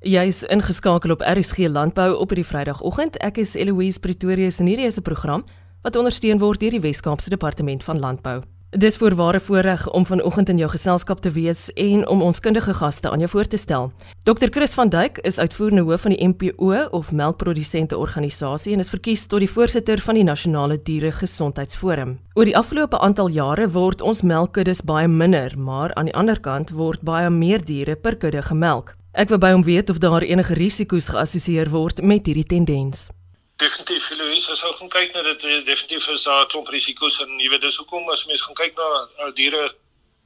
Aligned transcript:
Jy's 0.00 0.46
ingeskakel 0.48 1.10
op 1.12 1.20
RSG 1.20 1.66
Landbou 1.68 2.14
op 2.16 2.30
hierdie 2.32 2.46
Vrydagoggend. 2.48 3.18
Ek 3.20 3.36
is 3.36 3.52
Eloise 3.52 4.00
Pretorius 4.00 4.56
en 4.62 4.70
hierdie 4.70 4.86
is 4.86 4.96
'n 4.96 5.02
program 5.02 5.44
wat 5.82 5.96
ondersteun 5.96 6.38
word 6.38 6.60
deur 6.60 6.70
die 6.70 6.80
Wes-Kaapse 6.80 7.28
Departement 7.28 7.84
van 7.84 7.98
Landbou. 7.98 8.42
Dis 8.70 8.96
voorware 8.96 9.40
voorreg 9.40 9.90
om 9.90 10.06
vanoggend 10.06 10.48
in 10.48 10.56
jou 10.56 10.70
geselskap 10.70 11.20
te 11.20 11.30
wees 11.30 11.70
en 11.74 12.08
om 12.08 12.22
ons 12.22 12.40
kundige 12.40 12.74
gaste 12.74 13.10
aan 13.10 13.18
jou 13.18 13.28
voor 13.28 13.44
te 13.44 13.56
stel. 13.56 13.92
Dr 14.22 14.46
Chris 14.50 14.74
van 14.74 14.88
Duyk 14.88 15.18
is 15.18 15.38
uitvoerende 15.38 15.82
hoof 15.82 16.00
van 16.00 16.10
die 16.10 16.28
MPO 16.28 16.88
of 16.90 17.12
Melkprodusente 17.12 17.98
Organisasie 17.98 18.72
en 18.72 18.78
is 18.78 18.90
verkies 18.90 19.26
tot 19.26 19.40
die 19.40 19.50
voorsitter 19.50 19.98
van 20.00 20.14
die 20.14 20.24
Nasionale 20.24 20.82
Diere 20.82 21.12
Gesondheidsforum. 21.12 22.18
Oor 22.34 22.44
die 22.44 22.56
afgelope 22.56 22.98
aantal 22.98 23.28
jare 23.28 23.70
word 23.70 24.00
ons 24.00 24.22
melkkuddes 24.22 24.82
baie 24.82 25.08
minder, 25.08 25.58
maar 25.58 25.94
aan 25.94 26.04
die 26.04 26.14
ander 26.14 26.40
kant 26.40 26.70
word 26.70 27.00
baie 27.02 27.30
meer 27.30 27.64
diere 27.64 27.96
per 27.96 28.16
kudde 28.16 28.42
gemelk. 28.42 28.96
Ek 29.10 29.26
wil 29.28 29.40
by 29.42 29.48
hom 29.50 29.64
weet 29.66 29.90
of 29.90 29.98
daar 29.98 30.22
enige 30.22 30.54
risiko's 30.54 31.08
geassosieer 31.10 31.66
word 31.70 31.98
met 32.02 32.28
hierdie 32.30 32.46
tendens. 32.46 33.08
Definitief, 33.58 34.10
Louise, 34.14 34.52
as 34.52 34.62
ons 34.62 34.76
gaan 34.78 34.92
kyk 34.92 35.16
na 35.16 35.22
dit, 35.26 35.44
eh, 35.44 35.64
definitief 35.66 36.06
is 36.08 36.22
daar 36.22 36.46
klomp 36.46 36.68
risiko's 36.70 37.18
en 37.24 37.40
jy 37.42 37.48
weet 37.50 37.60
dis 37.60 37.76
hoekom 37.76 38.06
as 38.08 38.22
mense 38.26 38.44
gaan 38.44 38.54
kyk 38.54 38.78
na 38.78 38.86
uh, 39.26 39.32
diere 39.34 39.74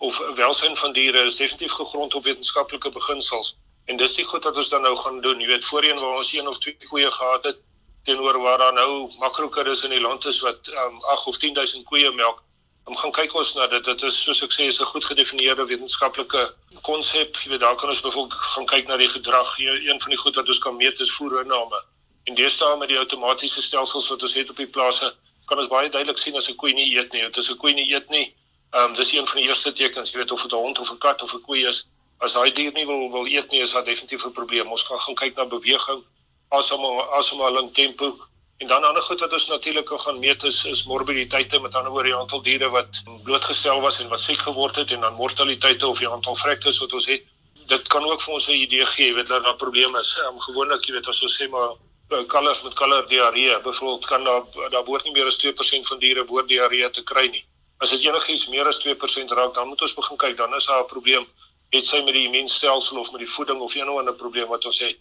of 0.05 0.19
welsyn 0.37 0.77
van 0.77 0.93
diere 0.93 1.25
is 1.25 1.37
definitief 1.41 1.73
gegrond 1.73 2.15
op 2.15 2.25
wetenskaplike 2.29 2.93
beginsels. 2.93 3.57
En 3.89 3.97
dis 3.97 4.15
die 4.15 4.25
goed 4.25 4.45
wat 4.45 4.57
ons 4.57 4.69
dan 4.69 4.83
nou 4.83 4.97
gaan 4.97 5.21
doen. 5.21 5.41
Jy 5.41 5.47
weet 5.47 5.65
voorheen 5.65 5.97
waar 5.97 6.21
ons 6.21 6.33
een 6.33 6.49
of 6.49 6.59
twee 6.59 6.77
koeie 6.85 7.11
gehad 7.11 7.45
het 7.45 7.59
teenoor 8.05 8.39
waar 8.39 8.59
daar 8.59 8.77
nou 8.77 9.09
makrokuddes 9.19 9.85
in 9.85 9.97
die 9.97 10.01
land 10.01 10.25
is 10.25 10.41
wat 10.45 10.69
um, 10.69 11.01
8 11.01 11.27
of 11.27 11.39
10000 11.39 11.85
koeie 11.89 12.13
melk 12.13 12.43
om 12.85 12.97
gaan 12.97 13.13
kyk 13.13 13.35
ons 13.35 13.55
na 13.55 13.67
dit. 13.67 13.85
Dit 13.85 14.03
is 14.03 14.23
soos 14.23 14.43
ek 14.43 14.53
sê 14.53 14.67
is 14.69 14.81
'n 14.81 14.93
goed 14.93 15.05
gedefinieerde 15.05 15.65
wetenskaplike 15.67 16.55
konsep. 16.83 17.37
Jy 17.37 17.51
weet 17.51 17.61
daar 17.61 17.77
kan 17.77 17.89
ons 17.89 18.01
byvoorbeeld 18.01 18.41
gaan 18.55 18.67
kyk 18.67 18.87
na 18.87 18.97
die 18.97 19.09
gedrag. 19.09 19.59
Een 19.59 20.01
van 20.01 20.11
die 20.11 20.19
goed 20.19 20.35
wat 20.35 20.49
ons 20.49 20.59
kan 20.59 20.77
meet 20.77 21.01
is 21.01 21.13
voerinname 21.13 21.83
en 22.25 22.35
deesdae 22.35 22.77
met 22.77 22.89
die 22.89 22.99
outomatiese 22.99 23.63
stelsels 23.63 24.09
wat 24.09 24.23
ons 24.23 24.35
het 24.35 24.51
op 24.51 24.57
die 24.57 24.67
plase 24.67 25.15
kan 25.45 25.59
ons 25.59 25.69
baie 25.69 25.91
duidelik 25.91 26.19
sien 26.19 26.37
as 26.37 26.49
'n 26.49 26.57
koei 26.57 26.73
nie 26.73 26.97
eet 26.97 27.13
nie. 27.13 27.23
Dit 27.23 27.37
is 27.37 27.51
'n 27.51 27.57
koei 27.57 27.75
nie 27.75 27.93
eet 27.95 28.09
nie. 28.09 28.35
Ehm 28.73 28.85
um, 28.85 28.95
dis 28.95 29.13
een 29.13 29.27
van 29.27 29.41
die 29.41 29.49
eerste 29.49 29.73
tekens. 29.73 30.11
Jy 30.11 30.19
weet 30.19 30.31
of 30.31 30.43
dit 30.43 30.53
'n 30.53 30.57
hond 30.57 30.79
of 30.79 30.91
'n 30.91 30.99
kat 30.99 31.23
of 31.23 31.35
'n 31.35 31.41
koei 31.41 31.67
is. 31.67 31.87
As 32.19 32.33
daai 32.33 32.53
dier 32.53 32.73
nie 32.73 32.87
wil 32.87 33.11
wil 33.11 33.27
eet 33.27 33.51
nie 33.51 33.61
is 33.61 33.73
daar 33.73 33.85
definitief 33.85 34.25
'n 34.25 34.33
probleem. 34.33 34.71
Ons 34.71 34.83
gaan 34.83 35.01
gaan 35.01 35.15
kyk 35.15 35.37
na 35.37 35.45
beweging 35.45 36.05
asemhaling 36.49 37.11
asemhaling 37.19 37.75
tempo 37.75 38.19
En 38.59 38.67
dan 38.67 38.85
ander 38.85 39.03
goed 39.03 39.21
wat 39.21 39.33
ons 39.33 39.47
natuurlik 39.47 39.85
kan 39.85 40.01
gaan 40.01 40.19
meet 40.19 40.43
is 40.43 40.65
is 40.65 40.85
morbiditeite 40.85 41.61
met 41.61 41.75
ander 41.75 41.93
woorde 41.93 42.09
die 42.09 42.19
aantal 42.19 42.43
diere 42.43 42.69
wat 42.71 43.03
blootgestel 43.23 43.81
was 43.81 43.99
en 44.01 44.09
wat 44.09 44.21
siek 44.21 44.39
geword 44.39 44.77
het 44.77 44.91
en 44.91 45.01
dan 45.01 45.15
mortaliteite 45.15 45.87
of 45.87 45.99
die 45.99 46.09
aantal 46.09 46.37
vrektes 46.37 46.79
wat 46.79 46.93
ons 46.93 47.07
het. 47.07 47.25
Dit 47.67 47.89
kan 47.89 48.05
ook 48.05 48.23
vir 48.23 48.35
ons 48.35 48.47
'n 48.49 48.61
idee 48.67 48.87
gee 48.87 49.15
weet 49.15 49.27
dat 49.27 49.45
daar 49.45 49.57
probleme 49.57 50.01
is. 50.01 50.19
Um, 50.19 50.41
gewoonlik 50.41 50.85
jy 50.85 50.93
weet 50.93 51.09
as 51.09 51.23
ons 51.23 51.43
sê 51.43 51.49
maar 51.49 51.71
eh, 52.09 52.27
kalvers 52.27 52.63
met 52.63 52.75
kalver 52.75 53.09
diarree, 53.09 53.61
byvoorbeeld 53.61 54.07
kan 54.07 54.25
daar 54.25 54.43
daar 54.71 54.85
behoort 54.85 55.05
nie 55.05 55.13
meer 55.13 55.27
as 55.27 55.39
2% 55.45 55.87
van 55.87 55.99
diere 55.99 56.25
behoort 56.25 56.49
diarree 56.49 56.91
te 56.91 57.03
kry 57.03 57.27
nie. 57.27 57.45
As 57.79 57.91
dit 57.91 58.01
enigiets 58.01 58.47
meer 58.49 58.67
as 58.67 58.79
2% 58.79 59.31
raak, 59.31 59.55
dan 59.55 59.69
moet 59.69 59.83
ons 59.83 59.95
begin 59.95 60.17
kyk, 60.17 60.37
dan 60.37 60.55
is 60.55 60.67
daar 60.67 60.83
'n 60.83 60.87
probleem. 60.87 61.27
Het 61.71 61.87
sy 61.87 62.03
met 62.03 62.15
die 62.15 62.25
immuunstelsel 62.25 62.99
of 62.99 63.11
met 63.11 63.21
die 63.21 63.31
voeding 63.31 63.61
of 63.61 63.75
een 63.75 63.89
of 63.89 63.99
ander 63.99 64.15
probleem 64.15 64.47
wat 64.49 64.65
ons 64.65 64.79
het. 64.79 64.97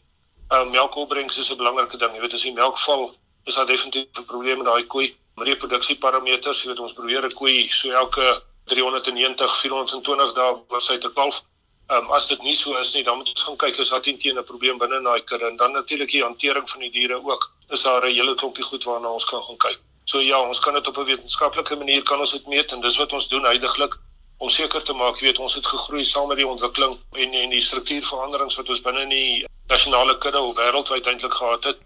Um, 0.49 0.69
melkopbrengs 0.69 1.37
is 1.37 1.51
'n 1.51 1.57
belangrike 1.57 1.97
ding. 1.97 2.13
Jy 2.13 2.21
weet 2.21 2.33
as 2.33 2.41
die 2.41 2.53
melk 2.53 2.77
val, 2.77 3.15
is 3.44 3.55
daar 3.55 3.66
definitief 3.66 4.05
'n 4.19 4.25
probleem 4.25 4.58
met 4.58 4.66
daai 4.66 4.86
koei 4.86 5.16
reproduksieparameters. 5.36 6.61
Jy 6.61 6.67
weet 6.69 6.80
ons 6.80 6.94
probeer 6.94 7.25
'n 7.25 7.33
koei 7.33 7.67
so 7.67 7.89
elke 7.89 8.44
390 8.66 9.58
420 9.61 10.33
dae 10.33 10.61
voor 10.67 10.81
sy 10.81 10.97
te 10.97 11.11
kalf. 11.13 11.44
Ehm 11.88 12.05
um, 12.05 12.11
as 12.11 12.27
dit 12.27 12.41
nie 12.41 12.55
so 12.55 12.77
is 12.77 12.94
nie, 12.94 13.03
dan 13.03 13.17
moet 13.17 13.30
ons 13.30 13.44
gaan 13.44 13.58
kyk 13.58 13.80
as 13.80 13.89
daar 13.89 14.02
teen 14.02 14.38
'n 14.38 14.44
probleem 14.44 14.77
binne 14.77 14.95
in 14.95 15.03
daai 15.03 15.23
kudde 15.23 15.45
en 15.45 15.58
dan 15.58 15.71
natuurlik 15.71 16.11
die 16.11 16.23
hantering 16.23 16.69
van 16.69 16.80
die 16.80 16.91
diere 16.91 17.23
ook. 17.23 17.52
Is 17.69 17.81
daar 17.81 18.05
'n 18.05 18.14
hele 18.14 18.36
klompie 18.36 18.64
goed 18.64 18.83
waarna 18.83 19.08
ons 19.08 19.25
kan 19.25 19.44
gaan 19.44 19.58
kyk. 19.58 19.80
So 20.05 20.19
ja, 20.19 20.39
ons 20.41 20.59
kan 20.59 20.73
dit 20.73 20.88
op 20.88 20.97
'n 20.97 21.05
wetenskaplike 21.05 21.75
manier 21.75 22.03
kan 22.03 22.19
ons 22.19 22.31
dit 22.31 22.48
meet 22.48 22.71
en 22.71 22.81
dis 22.81 22.98
wat 22.98 23.14
ons 23.14 23.27
doen 23.27 23.43
heidaglik 23.43 23.98
om 24.37 24.49
seker 24.49 24.83
te 24.83 24.93
maak, 24.93 25.20
weet 25.20 25.39
ons 25.39 25.54
het 25.55 25.65
gegroei 25.65 26.04
saam 26.04 26.27
met 26.27 26.37
die 26.37 26.48
ontwikkeling 26.48 26.98
en 27.11 27.33
en 27.33 27.49
die 27.49 27.61
struktuurveranderings 27.61 28.55
wat 28.55 28.70
ons 28.70 28.81
binne 28.81 29.02
in 29.02 29.10
die 29.10 29.45
nasionale 29.67 30.17
kudde 30.17 30.39
of 30.39 30.55
wêreldwyd 30.55 31.08
eintlik 31.08 31.33
gehad 31.33 31.64
het 31.64 31.77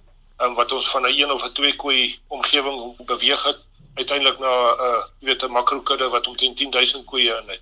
um, 0.42 0.54
wat 0.54 0.72
ons 0.72 0.90
van 0.90 1.02
'n 1.02 1.20
een 1.20 1.32
of 1.32 1.46
'n 1.46 1.54
twee 1.54 1.76
koei 1.76 2.20
omgewing 2.28 3.06
beweeg 3.06 3.44
het 3.44 3.60
uiteindelik 3.94 4.40
na 4.40 4.54
'n 4.74 4.82
uh, 4.88 5.04
weet 5.20 5.44
'n 5.44 5.52
makrokudde 5.52 6.10
wat 6.10 6.28
omtrent 6.28 6.58
10000 6.58 7.06
koeie 7.06 7.34
in 7.42 7.50
het. 7.50 7.62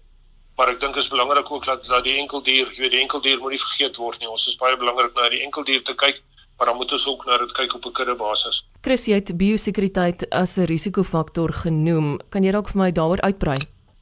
Maar 0.55 0.69
ek 0.69 0.79
dink 0.79 0.95
is 0.95 1.07
belangrik 1.07 1.51
ook 1.51 1.65
dat 1.65 1.85
dat 1.85 2.03
die 2.03 2.17
enkeldier, 2.17 2.67
jy 2.73 2.79
weet 2.79 2.91
die 2.91 2.99
enkeldier 2.99 3.39
moet 3.39 3.49
nie 3.49 3.59
vergeet 3.59 3.95
word 3.95 4.19
nie. 4.19 4.29
Ons 4.29 4.47
is 4.47 4.55
baie 4.55 4.77
belangrik 4.77 5.13
na 5.15 5.29
die 5.29 5.43
enkeldier 5.43 5.83
te 5.83 5.95
kyk, 5.95 6.21
maar 6.57 6.67
dan 6.67 6.75
moet 6.75 6.91
ons 6.91 7.07
ook 7.07 7.25
na 7.25 7.37
dit 7.37 7.51
kyk 7.51 7.75
op 7.75 7.85
'n 7.85 7.91
kudde 7.91 8.15
basis. 8.15 8.63
Chris, 8.81 9.05
jy 9.05 9.19
het 9.19 9.37
biosekuriteit 9.37 10.29
as 10.29 10.57
'n 10.57 10.65
risikofaktor 10.65 11.53
genoem. 11.53 12.19
Kan 12.29 12.43
jy 12.43 12.51
dalk 12.51 12.67
vir 12.67 12.77
my 12.77 12.91
daaroor 12.91 13.21
uitbrei? 13.21 13.59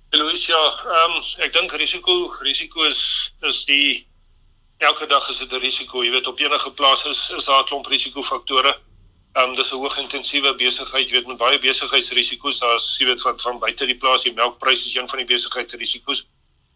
Eloisia, 0.10 0.62
ehm 0.86 1.12
um, 1.12 1.24
ek 1.38 1.54
dink 1.54 1.72
risiko 1.72 2.34
risiko 2.42 2.84
is 2.84 3.34
is 3.42 3.66
die 3.66 4.08
elke 4.84 5.08
dag 5.08 5.30
is 5.30 5.38
dit 5.38 5.52
'n 5.52 5.64
risiko, 5.64 6.04
jy 6.04 6.12
weet 6.12 6.28
op 6.28 6.40
enige 6.40 6.72
plaas 6.72 7.06
is 7.06 7.30
is 7.38 7.46
daar 7.46 7.62
'n 7.62 7.66
klomp 7.66 7.86
risikofaktore. 7.86 8.74
Ehm 9.34 9.50
um, 9.50 9.56
dis 9.56 9.72
'n 9.72 9.82
hoogintensiewe 9.82 10.56
besigheid, 10.56 11.10
jy 11.10 11.16
weet 11.16 11.28
met 11.28 11.38
baie 11.38 11.60
besigheidsrisiko's, 11.60 12.60
daar's 12.60 12.98
jy 13.00 13.06
weet 13.06 13.22
van 13.22 13.40
van 13.40 13.60
buite 13.60 13.86
die 13.86 13.98
plaas, 13.98 14.24
die 14.24 14.34
melkpryse 14.34 14.86
is 14.86 14.96
een 14.96 15.10
van 15.10 15.18
die 15.18 15.30
besigheidsrisiko's 15.34 16.28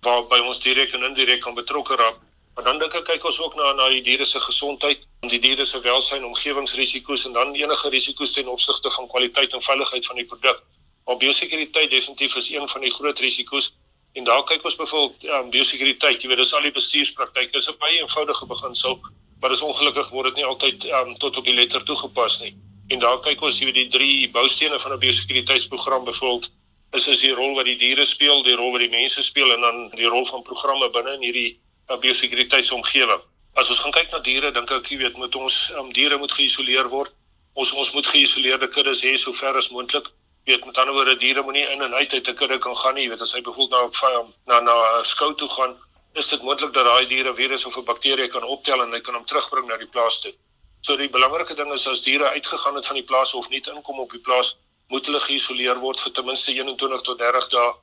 waar 0.01 0.23
by 0.27 0.39
ons 0.39 0.59
direk 0.59 0.93
en 0.93 1.03
indirek 1.03 1.41
kan 1.41 1.53
betrokke 1.53 1.95
raak. 1.95 2.17
Maar 2.55 2.63
dan 2.63 2.79
dink 2.79 2.93
ek 2.93 3.03
kyk 3.05 3.25
ons 3.25 3.39
ook 3.39 3.55
na 3.55 3.73
na 3.73 3.89
die 3.89 4.01
diere 4.01 4.25
se 4.25 4.39
gesondheid, 4.39 5.07
om 5.21 5.29
die 5.29 5.39
diere 5.39 5.65
se 5.65 5.79
welstand, 5.79 6.23
omgewingsrisiko's 6.23 7.25
en 7.25 7.33
dan 7.33 7.53
enige 7.55 7.89
risiko's 7.89 8.31
ten 8.31 8.47
opsigte 8.47 8.91
van 8.91 9.07
kwaliteit 9.07 9.53
en 9.53 9.61
veiligheid 9.61 10.05
van 10.05 10.15
die 10.15 10.25
produk. 10.25 10.63
Maar 11.05 11.17
biosekuriteit 11.17 11.89
definitief 11.89 12.35
is 12.35 12.49
een 12.51 12.67
van 12.69 12.81
die 12.81 12.91
groot 12.91 13.19
risiko's 13.19 13.73
En 14.17 14.25
daar 14.25 14.43
kyk 14.49 14.63
ons 14.65 14.75
byvoorbeeld 14.75 15.25
ja, 15.29 15.43
biosekuriteit, 15.53 16.21
jy 16.21 16.29
weet, 16.31 16.39
dis 16.41 16.53
al 16.57 16.63
die 16.65 16.73
bestuurspraktyke, 16.73 17.51
dis 17.53 17.67
'n 17.69 17.77
baie 17.83 17.99
eenvoudige 17.99 18.47
beginsel, 18.49 18.95
maar 19.39 19.53
dis 19.53 19.61
ongelukkig 19.61 20.09
word 20.09 20.31
dit 20.31 20.39
nie 20.41 20.45
altyd 20.45 20.85
um, 20.99 21.11
tot 21.21 21.37
op 21.37 21.45
die 21.45 21.53
letter 21.53 21.83
toegepas 21.85 22.39
nie. 22.41 22.55
En 22.87 22.99
daar 23.03 23.19
kyk 23.19 23.41
ons 23.45 23.59
weet 23.59 23.77
die 23.77 23.87
drie 23.93 24.29
boustene 24.31 24.79
van 24.79 24.93
'n 24.93 24.99
biosekuriteitsprogram 25.05 26.03
byvoorbeeld 26.09 26.49
is 26.97 27.07
is 27.07 27.19
die 27.19 27.33
rol 27.33 27.53
wat 27.55 27.65
die 27.69 27.77
diere 27.77 28.05
speel, 28.05 28.43
die 28.43 28.55
rol 28.55 28.71
wat 28.71 28.81
die 28.81 28.89
mense 28.89 29.21
speel 29.21 29.53
en 29.53 29.61
dan 29.61 29.89
die 29.95 30.09
rol 30.09 30.25
van 30.25 30.41
programme 30.41 30.89
binne 30.89 31.13
in 31.13 31.25
hierdie 31.27 31.59
uh, 31.89 31.97
biosekuriteitsomgewing. 31.97 33.21
As 33.53 33.69
ons 33.69 33.79
gaan 33.79 33.91
kyk 33.91 34.11
na 34.11 34.19
diere, 34.19 34.51
dink 34.51 34.71
ek 34.71 34.89
jy 34.91 34.97
weet 34.97 35.17
moet 35.17 35.35
ons 35.35 35.71
um, 35.77 35.93
diere 35.93 36.17
moet 36.17 36.31
geïsoleer 36.31 36.89
word. 36.89 37.13
Ons 37.53 37.73
ons 37.73 37.93
moet 37.93 38.07
geïsoleerde 38.07 38.67
kuddes 38.67 39.03
hê 39.05 39.17
so 39.17 39.33
ver 39.33 39.57
as 39.57 39.69
moontlik 39.69 40.09
weet 40.47 40.65
met 40.65 40.77
ander 40.77 40.93
woorde 40.95 41.17
diere 41.19 41.41
moenie 41.43 41.65
in 41.73 41.81
en 41.81 41.93
uit 41.93 42.13
uit 42.13 42.27
'n 42.27 42.35
kudde 42.39 42.57
kan 42.57 42.77
gaan 42.77 42.93
nie 42.93 43.09
weet 43.09 43.21
as 43.21 43.33
hy 43.33 43.41
byvoorbeeld 43.41 44.01
na 44.01 44.21
na 44.45 44.59
na 44.59 44.75
'n 44.99 45.05
skou 45.05 45.35
toe 45.35 45.49
gaan 45.55 45.73
is 46.13 46.27
dit 46.27 46.41
moontlik 46.41 46.73
dat 46.73 46.85
daai 46.85 47.07
diere 47.07 47.33
virus 47.33 47.65
of 47.65 47.77
'n 47.77 47.83
bakterie 47.83 48.27
kan 48.27 48.43
optel 48.43 48.81
en 48.81 48.93
hy 48.93 49.01
kan 49.01 49.13
hom 49.13 49.25
terugbring 49.25 49.67
na 49.67 49.77
die 49.77 49.91
plaas 49.95 50.21
toe. 50.21 50.33
So 50.81 50.95
die 50.95 51.09
belangrike 51.09 51.53
ding 51.53 51.73
is 51.73 51.87
as 51.87 52.01
diere 52.01 52.29
uitgegaan 52.29 52.75
het 52.75 52.87
van 52.87 52.95
die 52.95 53.03
plaas 53.03 53.33
of 53.33 53.49
nie 53.49 53.61
inkom 53.75 53.99
op 53.99 54.11
die 54.11 54.23
plaas 54.27 54.55
moet 54.87 55.05
hulle 55.05 55.19
geïsoleer 55.19 55.79
word 55.79 55.99
vir 55.99 56.11
ten 56.11 56.25
minste 56.25 56.51
21 56.51 57.01
tot 57.01 57.17
30 57.19 57.47
dae 57.49 57.73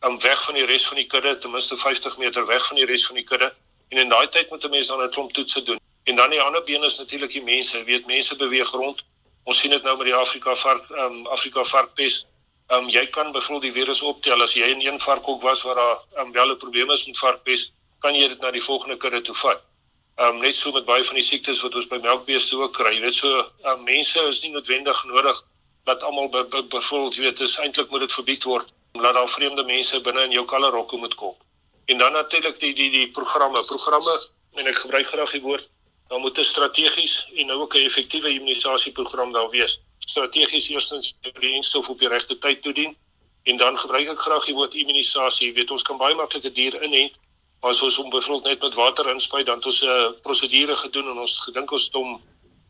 om 0.00 0.20
weg 0.20 0.42
van 0.44 0.54
die 0.54 0.66
res 0.66 0.86
van 0.86 0.96
die 0.96 1.06
kudde 1.06 1.38
ten 1.38 1.50
minste 1.50 1.76
50 1.76 2.18
meter 2.18 2.46
weg 2.46 2.66
van 2.66 2.76
die 2.76 2.86
res 2.86 3.06
van 3.06 3.16
die 3.16 3.24
kudde 3.24 3.54
en 3.88 3.98
in 3.98 4.08
daai 4.08 4.28
tyd 4.28 4.50
moet 4.50 4.64
'n 4.64 4.70
mens 4.70 4.86
dan 4.86 5.02
'n 5.02 5.10
klomp 5.10 5.32
toetse 5.32 5.62
doen. 5.62 5.80
En 6.04 6.16
dan 6.16 6.30
die 6.30 6.40
ander 6.40 6.62
been 6.62 6.84
is 6.84 6.98
natuurlik 6.98 7.32
die 7.32 7.42
mense 7.42 7.84
weet 7.84 8.06
mense 8.06 8.36
beweeg 8.36 8.70
rond 8.70 9.02
Ons 9.44 9.58
sien 9.58 9.70
dit 9.74 9.82
nou 9.82 9.96
met 9.96 10.06
die 10.06 10.14
Afrika 10.14 10.54
vark 10.54 10.90
ehm 10.90 11.04
um, 11.04 11.26
Afrika 11.36 11.64
varkpes. 11.64 12.18
Ehm 12.70 12.84
um, 12.84 12.90
jy 12.94 13.06
kan 13.14 13.32
byvoorbeeld 13.32 13.62
die 13.68 13.76
virus 13.80 14.02
optel 14.02 14.42
as 14.42 14.54
jy 14.54 14.68
in 14.74 14.84
een 14.86 15.00
varkhok 15.02 15.42
was 15.42 15.62
waar 15.66 15.80
daar 15.80 15.96
ehm 15.96 16.26
um, 16.26 16.32
wel 16.32 16.52
'n 16.52 16.58
probleem 16.64 16.90
is 16.90 17.06
met 17.06 17.18
varkpes, 17.18 17.72
kan 17.98 18.14
jy 18.14 18.28
dit 18.28 18.40
na 18.40 18.50
die 18.50 18.62
volgende 18.62 18.96
kudde 18.96 19.20
toe 19.22 19.34
vat. 19.34 19.62
Ehm 20.16 20.28
um, 20.28 20.40
net 20.40 20.54
so 20.54 20.72
met 20.72 20.84
baie 20.84 21.04
van 21.04 21.14
die 21.14 21.24
siektes 21.24 21.62
wat 21.62 21.74
ons 21.74 21.88
by 21.88 21.98
melkbeeste 21.98 22.56
ook 22.56 22.72
kry. 22.72 22.94
Jy 22.94 23.00
weet 23.00 23.14
so 23.14 23.50
um, 23.64 23.82
mense 23.84 24.26
is 24.28 24.42
nie 24.42 24.52
noodwendig 24.52 25.04
nodig 25.04 25.42
dat 25.84 26.02
almal 26.02 26.28
byvoorbeeld 26.28 27.14
jy 27.14 27.22
weet 27.22 27.40
is 27.40 27.58
eintlik 27.58 27.90
moet 27.90 28.00
dit 28.06 28.12
verbied 28.12 28.44
word 28.44 28.72
omdat 28.92 29.14
daar 29.14 29.28
vreemde 29.28 29.64
mense 29.64 30.00
binne 30.00 30.22
in 30.22 30.30
jou 30.30 30.44
kallerhokke 30.44 30.96
moet 30.96 31.14
kom. 31.14 31.36
En 31.84 31.98
dan 31.98 32.12
natuurlik 32.12 32.60
die 32.60 32.74
die 32.74 32.90
die 32.90 33.10
programme, 33.10 33.64
programme 33.64 34.28
en 34.54 34.66
ek 34.66 34.78
gebruik 34.78 35.06
graag 35.06 35.30
die 35.30 35.40
woord 35.40 35.68
dan 36.08 36.20
moet 36.20 36.38
'n 36.38 36.44
strategies 36.44 37.28
en 37.34 37.46
nou 37.46 37.60
ook 37.60 37.74
'n 37.74 37.84
effektiewe 37.88 38.28
immunisasieprogram 38.28 39.32
daar 39.32 39.50
wees. 39.50 39.80
Strategies 39.98 40.68
eerstens 40.68 41.14
die 41.40 41.52
instof 41.52 41.88
op 41.88 41.98
die 41.98 42.08
regte 42.08 42.38
tyd 42.38 42.62
toedien 42.62 42.96
en 43.42 43.56
dan 43.56 43.78
gebruik 43.78 44.08
ek 44.08 44.20
graag 44.20 44.44
die 44.44 44.54
woord 44.54 44.74
immunisasie. 44.74 45.46
Jy 45.46 45.54
weet 45.54 45.70
ons 45.70 45.82
kan 45.82 45.96
baie 45.96 46.14
maklik 46.14 46.44
'n 46.44 46.52
dier 46.52 46.82
inent 46.82 47.12
as 47.60 47.82
ons 47.82 47.96
hom 47.96 48.10
byvoorbeeld 48.10 48.44
net 48.44 48.60
met 48.60 48.74
water 48.74 49.08
inspuit 49.08 49.46
dan 49.46 49.56
het 49.56 49.66
ons 49.66 49.82
'n 49.82 49.86
uh, 49.86 50.10
prosedure 50.22 50.76
gedoen 50.76 51.08
en 51.10 51.18
ons 51.18 51.38
gedink 51.40 51.70
ons 51.70 51.84
het 51.84 51.92
hom 51.92 52.20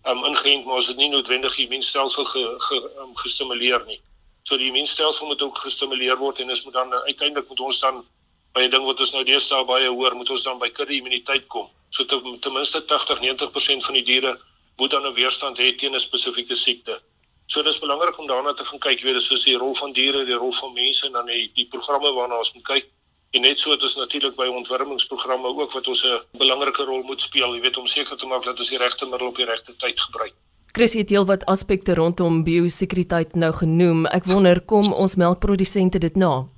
um, 0.05 0.25
ingeënt 0.25 0.64
maar 0.64 0.75
ons 0.75 0.87
het 0.87 0.96
nie 0.96 1.08
noodwendig 1.08 1.56
die 1.56 1.64
immuunstelsel 1.64 2.25
ge, 2.25 2.55
ge, 2.58 2.90
um, 2.99 3.17
gestimuleer 3.17 3.84
nie. 3.87 4.00
So 4.43 4.56
die 4.56 4.67
immuunstelsel 4.67 5.26
moet 5.26 5.43
ook 5.43 5.58
gestimuleer 5.58 6.17
word 6.17 6.38
en 6.38 6.50
ons 6.50 6.64
moet 6.64 6.73
dan 6.73 6.93
uiteindelik 6.93 7.49
moet 7.49 7.61
ons 7.61 7.79
dan 7.79 8.05
by 8.52 8.62
'n 8.62 8.70
ding 8.70 8.84
wat 8.84 9.00
ons 9.00 9.12
nou 9.12 9.25
deesdae 9.25 9.64
baie 9.64 9.88
hoor, 9.88 10.14
moet 10.14 10.31
ons 10.31 10.43
dan 10.43 10.58
by 10.58 10.70
kudde 10.70 10.94
immuniteit 10.94 11.46
kom 11.46 11.70
So 11.92 12.04
ten, 12.08 12.38
ten 12.40 12.52
minste 12.52 12.80
80-90% 12.88 13.84
van 13.86 13.94
die 13.98 14.04
diere 14.04 14.38
moet 14.80 14.90
dan 14.90 15.06
'n 15.06 15.14
weerstand 15.14 15.58
hê 15.58 15.76
teen 15.76 15.94
'n 15.94 16.00
spesifieke 16.00 16.54
siekte. 16.54 17.00
So 17.46 17.62
dis 17.62 17.78
belangrik 17.78 18.18
om 18.18 18.26
daarna 18.26 18.52
te 18.54 18.64
gaan 18.64 18.78
kyk, 18.78 19.02
dis 19.02 19.26
soos 19.26 19.44
die 19.44 19.56
rol 19.56 19.74
van 19.74 19.92
diere, 19.92 20.24
die 20.24 20.40
rol 20.44 20.52
van 20.52 20.72
mense 20.72 21.06
en 21.06 21.12
dan 21.12 21.26
die, 21.26 21.50
die 21.54 21.66
programme 21.66 22.12
waarna 22.12 22.38
ons 22.38 22.52
moet 22.54 22.64
kyk. 22.64 22.86
En 23.32 23.40
net 23.40 23.58
so 23.58 23.70
het 23.70 23.82
ons 23.82 23.96
natuurlik 23.96 24.36
by 24.36 24.46
ontwormingsprogramme 24.46 25.48
ook 25.48 25.72
wat 25.72 25.88
ons 25.88 26.04
'n 26.04 26.20
belangrike 26.38 26.84
rol 26.84 27.02
moet 27.02 27.20
speel, 27.20 27.54
jy 27.54 27.60
weet, 27.60 27.76
om 27.76 27.86
seker 27.86 28.16
te 28.16 28.26
maak 28.26 28.44
dat 28.44 28.58
ons 28.58 28.68
die 28.68 28.78
regte 28.78 29.06
middel 29.06 29.28
op 29.28 29.36
die 29.36 29.44
regte 29.44 29.76
tyd 29.76 30.00
gebruik. 30.00 30.34
Chris 30.72 30.92
het 30.92 31.10
heel 31.10 31.26
wat 31.26 31.44
aspekte 31.44 31.94
rondom 31.94 32.44
biosekuriteit 32.44 33.34
nou 33.34 33.52
genoem. 33.52 34.06
Ek 34.06 34.24
wonder 34.24 34.60
kom 34.60 34.92
ons 34.92 35.16
melkprodusente 35.16 35.98
dit 35.98 36.16
na? 36.16 36.48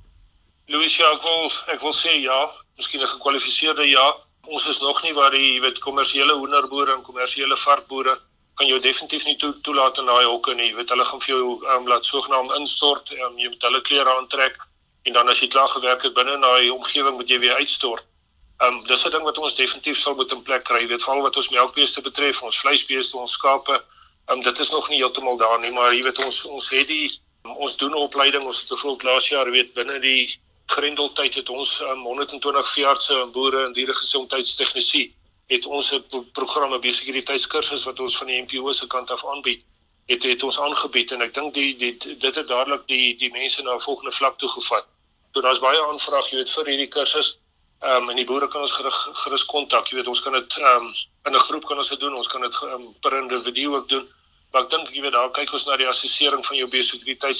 Louis, 0.67 0.95
ja, 0.97 1.11
ek 1.11 1.21
wil 1.21 1.51
ek 1.73 1.81
wil 1.81 1.93
sê 1.93 2.21
ja, 2.21 2.51
miskien 2.77 3.01
'n 3.01 3.07
gekwalifiseerde 3.07 3.87
ja. 3.89 4.24
Ons 4.47 4.67
is 4.67 4.79
nog 4.79 5.01
nie 5.03 5.13
waar 5.13 5.31
die, 5.31 5.53
jy 5.55 5.61
weet, 5.61 5.81
kommersiële 5.83 6.37
hoenderboere 6.39 6.93
en 6.93 7.03
kommersiële 7.05 7.57
varkboere 7.57 8.15
kan 8.55 8.67
jou 8.67 8.79
definitief 8.79 9.25
nie 9.25 9.35
to, 9.41 9.51
toelaat 9.67 9.97
in 9.99 10.05
daai 10.05 10.25
hokke 10.25 10.53
nie. 10.55 10.69
Jy 10.69 10.75
weet, 10.75 10.93
hulle 10.93 11.05
gaan 11.05 11.21
vir 11.21 11.33
jou 11.33 11.47
um, 11.75 11.87
laat 11.91 12.05
sogenaamd 12.05 12.55
instort, 12.59 13.11
um, 13.11 13.39
jy 13.39 13.49
moet 13.51 13.67
hulle 13.67 13.81
klere 13.81 14.15
aantrek 14.15 14.61
en 15.05 15.13
dan 15.13 15.29
as 15.29 15.41
jy 15.41 15.49
klaar 15.53 15.69
gewerk 15.69 16.05
het 16.07 16.13
binne 16.13 16.37
in 16.37 16.45
daai 16.45 16.69
omgewing 16.73 17.17
moet 17.17 17.29
jy 17.29 17.39
weer 17.39 17.59
uitstort. 17.59 18.05
Ehm 18.61 18.79
um, 18.79 18.85
dis 18.87 19.05
'n 19.05 19.11
ding 19.11 19.25
wat 19.27 19.37
ons 19.37 19.55
definitief 19.55 19.97
sal 19.99 20.15
moet 20.15 20.31
in 20.31 20.41
plek 20.41 20.63
kry. 20.63 20.79
Jy 20.81 20.87
weet, 20.93 21.03
veral 21.03 21.21
wat 21.21 21.35
ons 21.35 21.51
melkbeeste 21.51 22.01
betref, 22.01 22.41
ons 22.41 22.61
vleisbeeste, 22.63 23.17
ons 23.17 23.31
skape, 23.31 23.81
Um, 24.25 24.41
dit 24.41 24.59
is 24.59 24.69
nog 24.69 24.89
nie 24.89 24.97
heeltemal 24.97 25.37
daar 25.37 25.59
nie, 25.59 25.71
maar 25.71 25.91
jy 25.93 26.01
weet 26.03 26.23
ons 26.25 26.45
ons 26.49 26.69
het 26.73 26.87
die 26.89 27.11
ons 27.45 27.75
doen 27.77 27.93
opleiding, 27.93 28.45
ons 28.49 28.61
het 28.63 28.71
gevoel 28.73 28.97
laas 29.05 29.27
jaar 29.29 29.51
weet 29.53 29.75
binne 29.77 29.99
die 30.01 30.31
grendeltyd 30.65 31.35
het 31.35 31.49
ons 31.49 31.79
um, 31.81 32.01
120 32.03 32.71
veeartse 32.73 33.21
en 33.21 33.31
boere 33.31 33.65
en 33.65 33.73
dieregesondheidstegnisie 33.73 35.15
het 35.47 35.65
ons 35.65 35.93
'n 35.93 36.29
programme 36.31 36.79
besigheidskursus 36.79 37.83
wat 37.83 37.99
ons 37.99 38.17
van 38.17 38.27
die 38.27 38.41
NPO 38.41 38.71
se 38.71 38.87
kant 38.87 39.11
af 39.11 39.25
aanbied 39.25 39.63
het 40.05 40.23
het 40.23 40.43
ons 40.43 40.59
aangebied 40.59 41.11
en 41.11 41.21
ek 41.25 41.33
dink 41.33 41.53
die, 41.53 41.71
die 41.77 41.97
dit 41.97 42.35
het 42.35 42.47
dadelik 42.47 42.85
die 42.87 43.15
die 43.17 43.31
mense 43.31 43.63
na 43.63 43.73
'n 43.73 43.81
volgende 43.87 44.11
vlak 44.11 44.37
toe 44.37 44.49
gevat. 44.49 44.85
So 45.33 45.41
daar's 45.41 45.59
baie 45.59 45.81
aanvraag 45.81 46.29
jy 46.29 46.37
weet 46.37 46.49
vir 46.49 46.65
hierdie 46.65 46.93
kursus. 46.97 47.37
Ehm 47.81 48.03
um, 48.03 48.09
en 48.09 48.15
die 48.15 48.25
boere 48.25 48.47
kan 48.47 48.61
ons 48.61 48.77
gerus 49.23 49.45
kontak. 49.45 49.87
Jy 49.87 49.97
weet 49.97 50.07
ons 50.07 50.21
kan 50.21 50.33
dit 50.33 50.57
ehm 50.57 50.85
um, 50.85 50.93
in 51.25 51.33
'n 51.35 51.45
groep 51.47 51.65
kan 51.65 51.77
ons 51.77 51.89
dit 51.89 51.99
doen. 51.99 52.15
Ons 52.15 52.27
kan 52.27 52.41
dit 52.41 52.61
um, 52.61 52.95
per 53.01 53.17
individu 53.17 53.67
ook 53.67 53.89
doen. 53.89 54.07
Maar 54.51 54.63
ek 54.63 54.69
dink 54.69 54.89
jy 54.89 55.01
weet 55.01 55.11
daar 55.11 55.31
kyk 55.31 55.53
ons 55.53 55.65
na 55.65 55.77
die 55.77 55.87
assessering 55.87 56.45
van 56.45 56.57
jou 56.57 56.67
biosekuriteit 56.67 57.35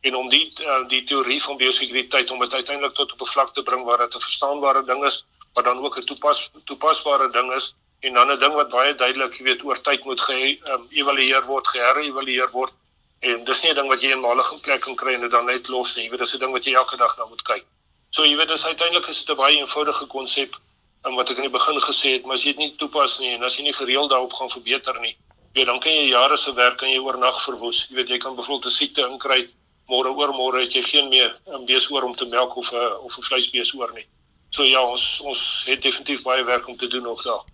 en 0.00 0.16
om 0.16 0.28
die 0.28 0.52
uh, 0.64 0.88
die 0.88 1.04
teorie 1.04 1.42
van 1.42 1.56
biosekuriteit 1.56 2.30
om 2.30 2.40
dit 2.40 2.54
uiteindelik 2.54 2.94
tot 2.94 3.12
op 3.12 3.20
'n 3.20 3.32
vlak 3.32 3.54
te 3.54 3.62
bring 3.62 3.84
waar 3.84 3.98
dit 3.98 4.14
'n 4.14 4.26
verstaanbare 4.26 4.84
ding 4.84 5.04
is, 5.04 5.24
maar 5.54 5.64
dan 5.64 5.84
ook 5.84 5.98
'n 5.98 6.04
toepas 6.04 6.50
toepasbare 6.64 7.30
ding 7.30 7.52
is 7.52 7.74
en 8.00 8.12
dan 8.14 8.32
'n 8.32 8.38
ding 8.38 8.54
wat 8.54 8.68
baie 8.68 8.94
duidelik 8.94 9.34
jy 9.34 9.44
weet 9.44 9.64
oor 9.64 9.80
tyd 9.80 10.04
moet 10.04 10.20
geëvalueer 10.20 11.42
um, 11.42 11.46
word, 11.46 11.66
geherëvalueer 11.66 12.50
word. 12.50 12.72
En 13.20 13.44
dis 13.44 13.62
nie 13.62 13.70
'n 13.70 13.74
ding 13.74 13.88
wat 13.88 14.00
jy 14.00 14.10
eenmalig 14.10 14.52
in 14.52 14.60
plek 14.60 14.80
kan 14.80 14.94
kry 14.96 15.14
en 15.14 15.20
dit 15.20 15.30
dan 15.30 15.44
net 15.44 15.68
los 15.68 15.96
nie. 15.96 16.04
Jy 16.04 16.10
weet 16.10 16.20
dis 16.20 16.34
'n 16.34 16.38
ding 16.38 16.52
wat 16.52 16.64
jy 16.64 16.74
elke 16.74 16.96
dag 16.96 17.16
na 17.16 17.24
moet 17.24 17.42
kyk. 17.42 17.64
So 18.10 18.24
jy 18.24 18.36
weet 18.36 18.48
dis 18.48 18.64
uiteindelik 18.64 19.08
is 19.08 19.24
dit 19.24 19.36
'n 19.36 19.36
baie 19.36 19.56
eenvoudige 19.56 20.06
konsep 20.06 20.56
en 21.04 21.14
wat 21.14 21.30
ek 21.30 21.36
in 21.36 21.42
die 21.42 21.58
begin 21.58 21.80
gesê 21.80 22.12
het, 22.12 22.24
maar 22.24 22.34
as 22.34 22.42
jy 22.42 22.52
dit 22.52 22.58
nie 22.58 22.76
toepas 22.76 23.18
nie 23.18 23.34
en 23.34 23.44
as 23.44 23.56
jy 23.56 23.62
nie 23.62 23.72
gereeld 23.72 24.10
daarop 24.10 24.32
gaan 24.32 24.50
verbeter 24.50 25.00
nie, 25.00 25.16
weet 25.52 25.66
dan 25.66 25.80
kan 25.80 25.92
jy 25.92 26.08
jare 26.08 26.36
se 26.36 26.54
werk 26.54 26.78
kan 26.78 26.90
jy 26.90 26.98
oornag 26.98 27.42
verwoes. 27.42 27.86
Jy 27.88 27.96
weet 27.96 28.08
jy 28.08 28.18
kan 28.18 28.36
byvoorbeeld 28.36 28.66
'n 28.66 28.70
siekte 28.70 29.06
inkry, 29.06 29.48
môre 29.90 30.14
oor 30.14 30.32
môre 30.36 30.62
het 30.64 30.74
jy 30.76 30.82
geen 30.82 31.08
meer 31.08 31.34
'n 31.46 31.66
bees 31.66 31.90
oor 31.90 32.06
om 32.08 32.14
te 32.14 32.26
melk 32.26 32.56
of 32.56 32.72
'n 32.72 32.92
of 33.06 33.18
'n 33.18 33.26
vleisbees 33.28 33.74
oor 33.74 33.92
nie. 33.94 34.06
So 34.50 34.62
ja, 34.64 34.82
ons 34.82 35.20
ons 35.20 35.40
het 35.66 35.82
definitief 35.82 36.22
baie 36.22 36.44
werk 36.44 36.68
om 36.68 36.76
te 36.76 36.88
doen 36.88 37.02
nog 37.02 37.22
daar. 37.22 37.44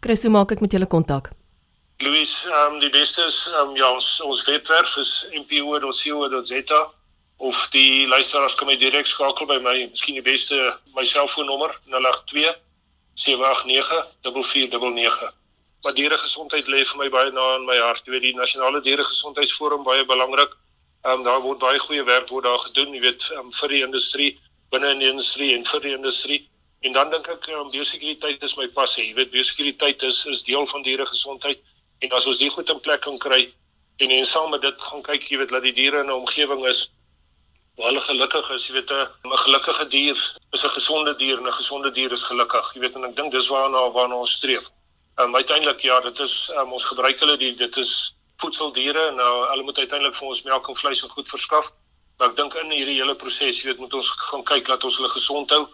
Chris, 0.00 0.22
hoe 0.22 0.30
maak 0.30 0.50
ek 0.52 0.60
met 0.60 0.72
julle 0.72 0.86
kontak? 0.86 1.30
Louis, 1.98 2.32
ehm 2.44 2.74
um, 2.74 2.80
die 2.80 2.90
beste 2.90 3.24
is 3.24 3.38
ehm 3.52 3.68
um, 3.68 3.76
ja, 3.76 3.92
ons 3.92 4.20
ons 4.20 4.44
webwerf 4.44 4.96
is 4.96 5.26
mpo.co.za 5.32 6.82
of 7.36 7.68
die 7.70 8.06
luisteraars 8.08 8.54
kan 8.54 8.66
my 8.66 8.76
direk 8.76 9.06
skakel 9.06 9.46
by 9.46 9.58
my 9.58 9.74
miskien 9.90 10.14
die 10.14 10.26
beste 10.32 10.58
my 10.94 11.04
selfoonnommer 11.04 11.80
082 11.84 12.54
789 13.14 14.06
4499. 14.22 15.34
Maar 15.82 15.94
diere 15.94 16.18
gesondheid 16.18 16.66
lê 16.66 16.84
vir 16.84 16.98
my 16.98 17.08
baie 17.12 17.30
na 17.30 17.54
in 17.56 17.66
my 17.68 17.76
hart. 17.78 18.06
Jy 18.06 18.14
weet 18.14 18.26
die 18.28 18.36
nasionale 18.36 18.80
diere 18.80 19.04
gesondheidsforum 19.04 19.84
baie 19.84 20.04
belangrik. 20.08 20.54
Ehm 21.04 21.18
um, 21.18 21.22
daar 21.24 21.40
word 21.44 21.58
baie 21.58 21.78
goeie 21.78 22.04
werk 22.04 22.28
word 22.32 22.44
daar 22.44 22.58
gedoen, 22.58 22.94
jy 22.96 23.00
weet 23.00 23.30
um, 23.36 23.50
vir 23.52 23.68
die 23.68 23.82
industrie, 23.84 24.30
binne 24.72 24.90
in 24.94 25.02
die 25.02 25.10
industrie 25.12 25.52
en 25.54 25.64
vir 25.68 25.80
die 25.80 25.92
industrie. 25.92 26.40
En 26.80 26.92
dan 26.96 27.10
dink 27.12 27.28
ek 27.28 27.48
um, 27.52 27.70
biosekuriteit 27.70 28.42
is 28.42 28.56
my 28.56 28.68
passie. 28.68 29.10
Jy 29.10 29.18
weet 29.18 29.30
biosekuriteit 29.34 30.02
is 30.08 30.24
is 30.32 30.42
deel 30.46 30.66
van 30.66 30.82
diere 30.82 31.06
gesondheid 31.06 31.60
en 32.00 32.16
as 32.16 32.26
ons 32.26 32.40
dit 32.40 32.52
goed 32.52 32.72
in 32.72 32.80
plek 32.80 33.04
kan 33.04 33.18
kry 33.18 33.42
en 33.96 34.10
en 34.10 34.24
saam 34.26 34.50
met 34.50 34.64
dit 34.64 34.80
gaan 34.80 35.02
kyk 35.02 35.28
jy 35.30 35.38
weet 35.42 35.52
dat 35.52 35.62
die 35.62 35.72
diere 35.72 36.00
in 36.00 36.08
'n 36.08 36.20
omgewing 36.22 36.66
is 36.66 36.88
waar 37.76 37.88
hulle 37.88 38.00
gelukkig 38.00 38.50
is, 38.50 38.66
jy 38.66 38.74
weet 38.74 38.90
'n 38.90 39.36
gelukkige 39.44 39.86
dier 39.88 40.16
is 40.52 40.64
'n 40.64 40.74
gesonde 40.78 41.16
dier 41.16 41.38
en 41.38 41.46
'n 41.46 41.52
gesonde 41.52 41.90
dier 41.90 42.12
is 42.12 42.22
gelukkig. 42.22 42.74
Jy 42.74 42.80
weet 42.80 42.94
en 42.94 43.04
ek 43.04 43.16
dink 43.16 43.32
dis 43.32 43.48
waarna 43.48 43.90
waarna 43.90 44.14
ons 44.14 44.32
streef. 44.32 44.70
Ehm 45.16 45.28
um, 45.28 45.36
uiteindelik 45.36 45.80
ja, 45.80 46.00
dit 46.00 46.18
is 46.18 46.50
um, 46.56 46.72
ons 46.72 46.84
gebruik 46.84 47.20
hulle 47.20 47.36
die 47.36 47.54
dit 47.54 47.76
is 47.76 48.13
voedseldiere 48.42 49.12
nou 49.16 49.32
hulle 49.50 49.62
moet 49.62 49.78
uiteindelik 49.78 50.16
vir 50.18 50.28
ons 50.28 50.42
melk 50.48 50.68
en 50.68 50.78
vleis 50.78 51.02
en 51.02 51.10
goed 51.10 51.28
verskaf. 51.28 51.72
Maar 52.18 52.30
ek 52.30 52.36
dink 52.38 52.54
in 52.60 52.70
hierdie 52.70 53.00
hele 53.00 53.16
proses, 53.18 53.58
jy 53.58 53.70
weet, 53.70 53.80
moet 53.82 53.94
ons 53.98 54.10
gaan 54.30 54.44
kyk 54.46 54.68
dat 54.70 54.84
ons 54.86 54.96
hulle 55.00 55.10
gesond 55.10 55.50
hou 55.50 55.64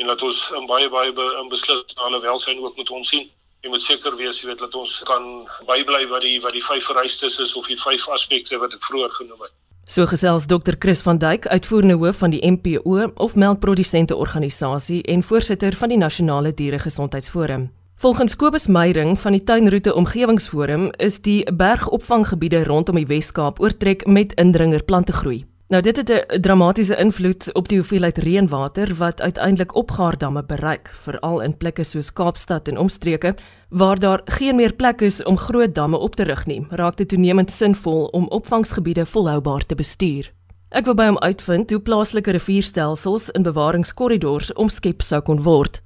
en 0.00 0.08
dat 0.08 0.22
ons 0.24 0.38
in 0.56 0.66
baie 0.68 0.88
baie 0.88 1.12
be, 1.12 1.26
in 1.42 1.50
besluit 1.52 1.96
na 1.96 2.08
hulle 2.08 2.22
welsyn 2.24 2.62
ook 2.64 2.76
moet 2.80 2.92
ons 2.96 3.08
sien. 3.12 3.26
Jy 3.60 3.72
moet 3.72 3.84
seker 3.84 4.14
wees, 4.16 4.40
jy 4.40 4.48
weet, 4.48 4.62
dat 4.64 4.76
ons 4.80 4.94
kan 5.08 5.26
bybly 5.68 6.06
wat 6.08 6.24
die 6.24 6.38
wat 6.40 6.56
die 6.56 6.64
vyf 6.64 6.86
vereistes 6.88 7.36
is 7.44 7.52
of 7.60 7.68
die 7.68 7.76
vyf 7.76 8.08
aspekte 8.16 8.60
wat 8.62 8.76
ek 8.76 8.86
vroeër 8.88 9.12
genoem 9.18 9.44
het. 9.44 9.52
So 9.90 10.06
gesels 10.06 10.46
Dr 10.46 10.78
Chris 10.78 11.02
van 11.02 11.18
Duyk, 11.18 11.48
uitvoerende 11.50 11.98
hoof 12.00 12.22
van 12.22 12.30
die 12.32 12.40
MPO 12.46 13.10
of 13.20 13.34
Melkprodusente 13.34 14.16
Organisasie 14.16 15.02
en 15.02 15.22
voorsitter 15.22 15.76
van 15.76 15.92
die 15.92 15.98
Nasionale 15.98 16.54
Dieregesondheidsforum. 16.54 17.79
Volgens 18.00 18.36
Kobus 18.36 18.66
Meyring 18.66 19.20
van 19.20 19.32
die 19.32 19.44
Tuinroete 19.44 19.94
Omgewingsforum 19.94 20.86
is 20.96 21.18
die 21.20 21.52
bergopvanggebiede 21.52 22.62
rondom 22.64 22.96
die 22.96 23.04
Wes-Kaap 23.06 23.58
oortrek 23.60 24.06
met 24.06 24.32
indringerplantegroei. 24.40 25.44
Nou 25.68 25.82
dit 25.82 25.96
het 25.96 26.10
'n 26.10 26.40
dramatiese 26.40 26.96
invloed 26.96 27.52
op 27.52 27.68
die 27.68 27.76
hoeveelheid 27.78 28.18
reënwater 28.18 28.94
wat 28.94 29.20
uiteindelik 29.20 29.74
opgaardamme 29.74 30.44
bereik, 30.44 30.90
veral 30.92 31.40
in 31.40 31.56
plekke 31.56 31.84
soos 31.84 32.12
Kaapstad 32.12 32.68
en 32.68 32.78
omstreke 32.78 33.34
waar 33.68 33.98
daar 33.98 34.20
geen 34.24 34.56
meer 34.56 34.74
plek 34.74 35.00
is 35.00 35.22
om 35.22 35.36
groot 35.36 35.74
damme 35.74 35.98
op 35.98 36.14
te 36.14 36.22
rig 36.22 36.46
nie. 36.46 36.66
Raak 36.70 36.96
dit 36.96 37.08
toenemend 37.08 37.50
sinvol 37.50 38.04
om 38.04 38.28
opvangsgebiede 38.28 39.06
volhoubaar 39.06 39.66
te 39.66 39.74
bestuur. 39.74 40.32
Ek 40.68 40.84
wil 40.84 40.94
by 40.94 41.06
hom 41.06 41.18
uitvind 41.18 41.70
hoe 41.70 41.80
plaaslike 41.80 42.30
rivierstelsels 42.30 43.30
in 43.30 43.42
bewaringskorridors 43.42 44.52
omskep 44.52 45.02
sou 45.02 45.20
kon 45.20 45.42
word. 45.42 45.82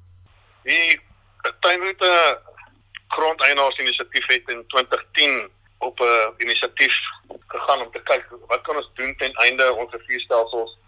Die 0.62 1.00
tuinroete 1.60 2.40
grondeienaarinisiatief 3.08 4.26
het 4.26 4.48
in 4.48 4.64
2010 4.66 5.50
op 5.78 6.00
'n 6.00 6.02
uh, 6.02 6.28
inisiatief 6.38 6.96
gegaan 7.46 7.80
om 7.80 7.90
te 7.92 8.02
kyk 8.02 8.24
wat 8.46 8.62
kan 8.62 8.76
ons 8.76 8.90
doen 8.94 9.16
ten 9.16 9.32
einde 9.32 9.72
ons 9.72 9.92
rivierstelsels 9.92 10.78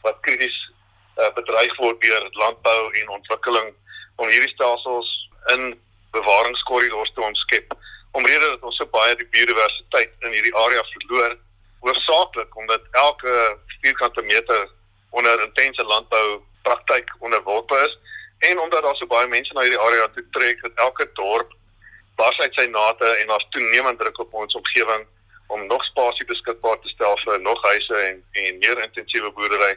wat 0.00 0.20
krities 0.20 0.70
uh, 1.16 1.32
bedreig 1.34 1.76
word 1.76 2.00
deur 2.00 2.28
landbou 2.30 2.92
en 2.92 3.08
ontwikkeling 3.08 3.74
om 4.16 4.28
hierdie 4.28 4.52
stelsels 4.54 5.30
in 5.54 5.80
bewaringskorridors 6.10 7.12
te 7.12 7.20
omskep. 7.20 7.74
Omrede 8.10 8.48
dat 8.48 8.62
ons 8.62 8.76
so 8.76 8.86
baie 8.86 9.16
die 9.16 9.28
biodiversiteit 9.34 10.12
in 10.18 10.32
hierdie 10.32 10.54
area 10.56 10.84
verloor 10.92 11.36
hoofsaaklik 11.84 12.56
omdat 12.56 12.82
elke 12.90 13.58
vierkante 13.80 14.22
meter 14.22 14.68
onder 15.10 15.42
intense 15.42 15.84
landbou 15.84 16.40
praktyk 16.62 17.12
onderworpe 17.18 17.76
is 17.86 17.98
en 18.38 18.58
omdat 18.58 18.82
daar 18.82 18.96
so 18.96 19.06
baie 19.06 19.28
mense 19.28 19.52
na 19.52 19.64
hierdie 19.64 19.80
area 19.80 20.08
toe 20.14 20.24
trek 20.30 20.62
dat 20.62 20.72
elke 20.74 21.08
dorp 21.12 21.52
bars 22.16 22.38
uit 22.38 22.54
sy 22.54 22.66
nate 22.72 23.06
en 23.20 23.26
daar's 23.26 23.46
toenemend 23.50 23.98
druk 23.98 24.18
op 24.18 24.34
ons 24.34 24.54
omgewing 24.54 25.06
om 25.46 25.66
nog 25.66 25.84
spasie 25.84 26.26
beskikbaar 26.26 26.78
te 26.80 26.88
stel 26.88 27.18
vir 27.24 27.40
nog 27.40 27.62
huise 27.62 27.96
en 28.08 28.22
en 28.32 28.58
meer 28.58 28.82
intensiewe 28.82 29.30
boerdery. 29.32 29.72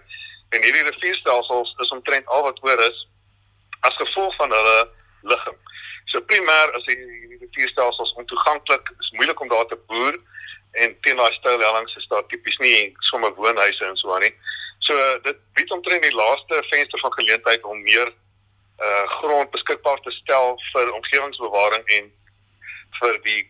En 0.49 0.63
hierdie 0.63 0.83
rivierstelsels 0.83 1.75
is 1.83 1.91
omtrent 1.97 2.25
al 2.25 2.43
wat 2.43 2.63
oor 2.63 2.81
is 2.87 3.07
as 3.79 3.95
gevolg 3.95 4.35
van 4.35 4.51
hulle 4.51 4.77
ligging. 5.21 5.57
So 6.05 6.21
primêr 6.31 6.73
is 6.79 6.87
die 6.89 6.97
rivierstelsels 7.41 8.13
ontoeganklik, 8.23 8.93
is 8.99 9.11
moeilik 9.17 9.41
om 9.41 9.51
daar 9.51 9.67
te 9.67 9.77
boer 9.91 10.17
en 10.71 10.95
teen 11.01 11.17
daai 11.17 11.33
styl 11.33 11.59
hellings 11.59 11.95
is 11.95 12.07
daar 12.07 12.25
tipies 12.31 12.57
nie 12.63 12.95
sommer 13.11 13.33
woonhuise 13.37 13.85
en 13.85 13.97
so 14.01 14.13
aan 14.15 14.25
nie. 14.25 14.33
So 14.79 14.95
dit 15.27 15.37
bied 15.53 15.71
omtrent 15.71 16.03
die 16.03 16.15
laaste 16.15 16.63
venster 16.71 16.99
van 17.05 17.13
geleentheid 17.13 17.63
om 17.63 17.83
meer 17.83 18.13
uh 18.87 19.05
grond 19.19 19.51
beskikbaar 19.51 19.99
te 20.05 20.11
stel 20.11 20.55
vir 20.73 20.93
omgewingsbewaring 20.93 21.83
en 21.97 22.11
vir 22.99 23.19
die 23.23 23.41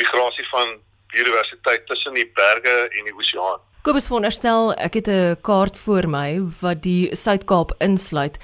migrasie 0.00 0.46
van 0.50 0.78
biodiversiteit 1.12 1.86
tussen 1.86 2.14
die 2.14 2.28
berge 2.36 2.74
en 2.88 3.04
die 3.04 3.14
oseaan. 3.14 3.60
Kobus 3.82 4.06
veronderstel 4.06 4.72
ek 4.78 4.94
het 4.94 5.08
'n 5.08 5.36
kaart 5.42 5.76
voor 5.84 6.06
my 6.08 6.40
wat 6.60 6.82
die 6.82 7.14
Suid-Kaap 7.16 7.74
insluit. 7.78 8.38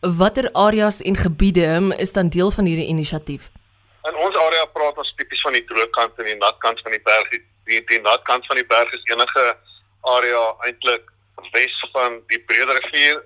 Watter 0.00 0.50
areas 0.52 1.00
en 1.00 1.16
gebiede 1.16 1.94
is 1.98 2.12
dan 2.12 2.28
deel 2.28 2.50
van 2.50 2.64
hierdie 2.64 2.88
inisiatief? 2.88 3.50
In 4.08 4.16
ons 4.16 4.36
area 4.36 4.64
praat 4.64 4.98
ons 4.98 5.14
tipies 5.16 5.40
van 5.44 5.52
die 5.52 5.64
droogkant 5.64 6.18
en 6.18 6.24
die 6.24 6.36
natkant 6.36 6.80
van 6.80 6.92
die 6.92 7.02
berg. 7.04 7.28
Die 7.64 7.84
die 7.86 8.00
natkant 8.00 8.46
van 8.46 8.56
die 8.56 8.66
berg 8.66 8.92
is 8.92 9.04
enige 9.12 9.56
area 10.00 10.44
eintlik 10.66 11.04
wes 11.52 11.76
van 11.92 12.20
die 12.26 12.40
Brederrivier, 12.48 13.22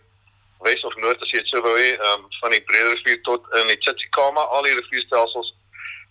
wes 0.64 0.84
of 0.84 0.96
noord 0.96 1.22
as 1.22 1.32
jy 1.32 1.42
dit 1.42 1.52
sou 1.52 1.60
wou 1.64 1.74
hê, 1.76 1.90
um, 2.08 2.24
van 2.40 2.54
die 2.54 2.62
Brederrivier 2.68 3.20
tot 3.28 3.46
in 3.60 3.70
die 3.72 3.78
Tsitsikamma, 3.84 4.46
al 4.56 4.66
die 4.68 4.76
rivierstelsels 4.78 5.52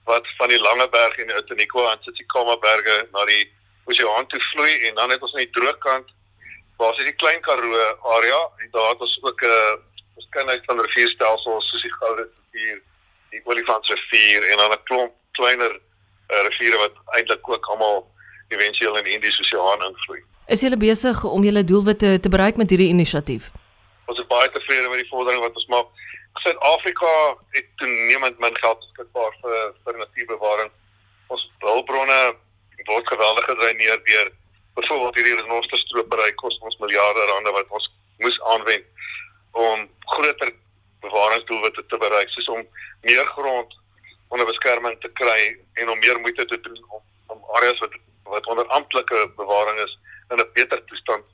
wat 0.10 0.28
van 0.38 0.52
die 0.52 0.60
Langeberg 0.60 1.18
en 1.18 1.30
die 1.32 1.38
Outeniqua 1.40 1.92
en 1.92 2.02
Tsitsikamma 2.04 2.58
berge 2.64 2.98
na 3.16 3.26
die 3.30 3.44
oseaan 3.90 4.28
toe 4.32 4.42
vloei 4.52 4.74
en 4.88 5.00
dan 5.00 5.14
het 5.14 5.24
ons 5.24 5.34
aan 5.34 5.46
die 5.46 5.56
droogkant 5.58 6.12
waar 6.78 6.96
is 7.00 7.08
die 7.08 7.20
Klein 7.22 7.42
Karoo 7.46 7.84
area 8.18 8.40
en 8.64 8.72
daar 8.76 8.90
het 8.94 9.04
ons 9.06 9.18
ook 9.22 9.42
'n 9.44 10.48
uh, 10.48 10.52
uit 10.54 10.66
van 10.66 10.82
rivierstelsels 10.86 11.70
soos 11.70 11.82
die 11.82 11.94
Goue 11.94 12.16
rivier, 12.16 12.82
die 13.30 13.42
Olifantsrivier 13.44 14.42
en 14.52 14.58
dan 14.58 14.72
'n 14.72 14.84
klomp 14.84 15.14
kleiner 15.32 15.72
uh, 15.72 16.42
riviere 16.48 16.78
wat 16.78 16.96
eintlik 17.06 17.50
ook 17.50 17.66
almal 17.66 18.08
éventueel 18.48 18.98
in 18.98 19.04
die 19.04 19.14
Indiese 19.14 19.42
Oseaan 19.42 19.88
invloei. 19.90 20.22
Is 20.48 20.62
julle 20.62 20.78
besig 20.78 21.24
om 21.24 21.44
julle 21.44 21.64
doelwitte 21.64 22.20
te 22.20 22.30
bereik 22.30 22.56
met 22.56 22.70
hierdie 22.70 22.92
inisiatief? 22.92 23.52
Ons 24.06 24.20
is 24.20 24.28
baie 24.28 24.50
tevrede 24.52 24.90
met 24.92 25.02
die 25.02 25.10
vordering 25.10 25.42
wat 25.44 25.60
ons 25.60 25.70
maak. 25.72 25.92
Suid-Afrika 26.44 27.12
het 27.56 27.68
toenemend 27.82 28.40
min 28.44 28.58
geld 28.58 28.80
beskikbaar 28.80 29.36
vir 29.42 29.76
vir 29.86 30.00
natuurbewaring. 30.02 30.72
Ons 31.34 31.44
hulpbronne 31.64 32.20
word 32.90 33.08
geweldig 33.08 33.46
gedreineer 33.52 34.02
deur 34.10 34.32
byvoorbeeld 34.76 35.20
hierdie 35.20 35.38
renosterstropery 35.38 36.32
kos 36.42 36.58
ons 36.68 36.80
miljarde 36.82 37.28
rande 37.30 37.54
wat 37.56 37.70
ons 37.78 37.88
moes 38.20 38.40
aanwend 38.56 38.86
om 39.64 39.88
groter 40.16 40.52
bewaringsdoelwitte 41.06 41.86
te 41.92 42.00
bereik, 42.02 42.32
soos 42.34 42.50
om 42.56 42.64
meer 43.06 43.26
grond 43.38 43.76
onder 44.34 44.50
beskerming 44.50 44.98
te 45.04 45.12
kry 45.20 45.54
en 45.82 45.92
om 45.94 46.00
meer 46.00 46.20
moeite 46.20 46.46
te 46.50 46.60
doen 46.66 46.80
om 46.90 47.02
om 47.34 47.46
areas 47.58 47.80
wat 47.80 47.94
wat 48.34 48.48
onder 48.52 48.68
amptelike 48.78 49.20
bewaring 49.38 49.80
is 49.86 49.94
in 50.32 50.40
'n 50.42 50.50
beter 50.54 50.84
toestand 50.86 51.26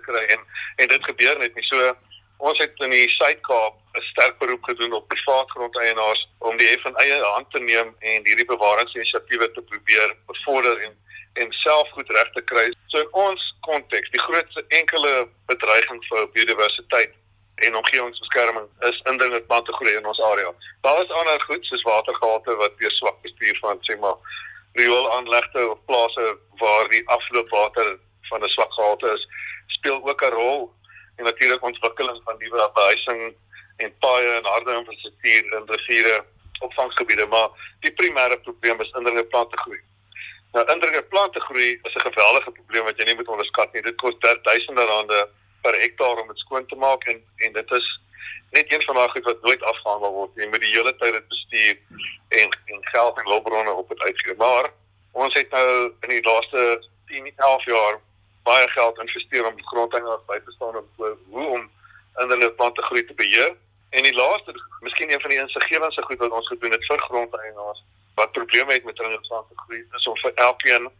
te 0.00 0.06
kry 0.08 0.24
en 0.36 0.46
en 0.84 0.88
dit 0.88 1.10
gebeur 1.12 1.38
net 1.44 1.54
nie 1.54 1.68
so 1.68 1.92
ons 2.40 2.58
het 2.58 2.82
in 2.86 2.92
die 2.94 3.08
Suid-Kaap 3.18 3.76
'n 3.98 4.02
sterk 4.12 4.38
beroep 4.38 4.64
gedoen 4.64 4.92
op 4.96 5.08
privaat 5.08 5.50
grondeienaars 5.50 6.28
om 6.38 6.56
die 6.56 6.68
hef 6.68 6.84
in 6.84 6.96
eie 7.04 7.22
hand 7.22 7.50
te 7.50 7.60
neem 7.60 7.94
en 7.98 8.26
hierdie 8.26 8.48
bewaringsinisiatiewe 8.52 9.50
te 9.52 9.62
probeer 9.62 10.16
bevorder 10.26 10.76
en 10.88 10.96
en 11.32 11.52
self 11.52 11.88
goed 11.94 12.08
reg 12.10 12.30
te 12.32 12.42
kry. 12.42 12.72
So 12.86 12.98
in 12.98 13.12
ons 13.12 13.42
konteks, 13.60 14.10
die 14.10 14.20
grootste 14.20 14.64
enkele 14.68 15.28
bedreiging 15.46 16.00
vir 16.08 16.26
biodiversiteit 16.34 17.14
en 17.54 17.76
omgewingsbeskerming 17.76 18.66
is 18.88 19.02
indringend 19.12 19.46
plante 19.46 19.72
groei 19.72 19.94
in 19.94 20.06
ons 20.06 20.20
area. 20.20 20.52
Daar 20.80 21.02
is 21.02 21.10
ander 21.20 21.40
goed 21.40 21.64
soos 21.64 21.82
watergate 21.82 22.56
wat 22.62 22.78
weer 22.82 22.90
swak 22.90 23.22
bestuur 23.22 23.58
van 23.60 23.78
sê 23.86 23.98
maar 24.00 24.16
rioolaanlegte 24.72 25.68
of 25.68 25.84
plase 25.86 26.26
waar 26.62 26.88
die 26.88 27.02
afloopwater 27.08 27.98
van 28.30 28.42
'n 28.42 28.48
swak 28.56 28.72
gehalte 28.72 29.12
is, 29.12 29.26
speel 29.76 30.00
ook 30.08 30.22
'n 30.22 30.34
rol 30.34 30.72
en 31.16 31.24
natuurlik 31.24 31.62
ontwikkeling 31.62 32.20
van 32.24 32.38
nuwe 32.38 32.70
behuising 32.74 33.34
en 33.76 33.98
paaie 33.98 34.30
en 34.38 34.44
harde 34.44 34.74
infrastruktuur 34.74 35.52
in 35.56 35.64
riviere 35.66 36.24
opvangsgebiede, 36.60 37.26
maar 37.26 37.48
die 37.80 37.92
primêre 37.92 38.36
probleem 38.42 38.80
is 38.80 38.92
indringende 38.92 39.28
plante 39.28 39.56
groei. 39.56 39.80
Nou 40.52 40.64
indringende 40.72 41.08
plante 41.08 41.40
groei 41.40 41.78
is 41.82 41.94
'n 41.94 42.08
geweldige 42.08 42.50
probleem 42.50 42.84
wat 42.84 42.96
jy 42.96 43.04
nie 43.04 43.14
moet 43.14 43.28
onderskat 43.28 43.72
nie. 43.72 43.82
Dit 43.82 43.96
kos 43.96 44.18
duisende 44.42 44.84
rande 44.84 45.28
per 45.62 45.80
hektaar 45.80 46.20
om 46.20 46.28
dit 46.28 46.38
skoon 46.38 46.66
te 46.66 46.76
maak 46.76 47.04
en 47.04 47.22
en 47.36 47.52
dit 47.52 47.70
is 47.70 48.00
net 48.50 48.72
een 48.72 48.82
van 48.82 48.94
daai 48.94 49.08
goed 49.08 49.24
wat 49.24 49.42
nooit 49.42 49.62
afgehandel 49.62 50.12
word 50.12 50.34
nie. 50.34 50.44
Jy 50.44 50.50
moet 50.50 50.60
die 50.60 50.74
hele 50.74 50.96
tyd 50.96 51.12
dit 51.12 51.28
bestuur 51.28 51.76
en 52.28 52.48
en 52.66 52.80
geld 52.82 53.18
en 53.18 53.30
hulpbronne 53.32 53.72
op 53.72 53.88
dit 53.88 54.00
uitgee. 54.00 54.34
Maar 54.36 54.70
ons 55.12 55.34
het 55.34 55.50
nou 55.50 55.92
in 56.00 56.08
die 56.08 56.22
laaste 56.22 56.88
10, 57.06 57.32
11 57.36 57.64
jaar 57.64 58.00
baie 58.42 58.68
geld 58.68 58.98
investeer 58.98 59.46
om 59.46 59.66
grondeienaars 59.72 60.24
by 60.26 60.38
te 60.44 60.52
staan 60.52 60.76
om 60.76 60.88
hoe 61.30 61.46
om 61.46 61.70
inderdaad 62.22 62.56
plante 62.56 62.82
groei 62.82 63.04
te 63.04 63.14
beheer. 63.14 63.56
En 63.90 64.02
die 64.02 64.14
laaste, 64.14 64.54
miskien 64.80 65.12
een 65.12 65.20
van 65.20 65.30
die 65.30 65.38
insiggewendste 65.38 66.02
goed 66.02 66.18
wat 66.18 66.30
ons 66.30 66.48
gedoen 66.48 66.70
het 66.70 66.86
vir 66.86 67.02
grondeienaars 67.08 67.82
wat 68.14 68.32
probleme 68.32 68.72
het 68.72 68.84
met 68.84 68.98
inderdaad 68.98 69.28
plante 69.28 69.54
groei, 69.56 69.84
is 69.96 70.06
om 70.06 70.16
vir 70.16 70.34
elkeen 70.34 70.90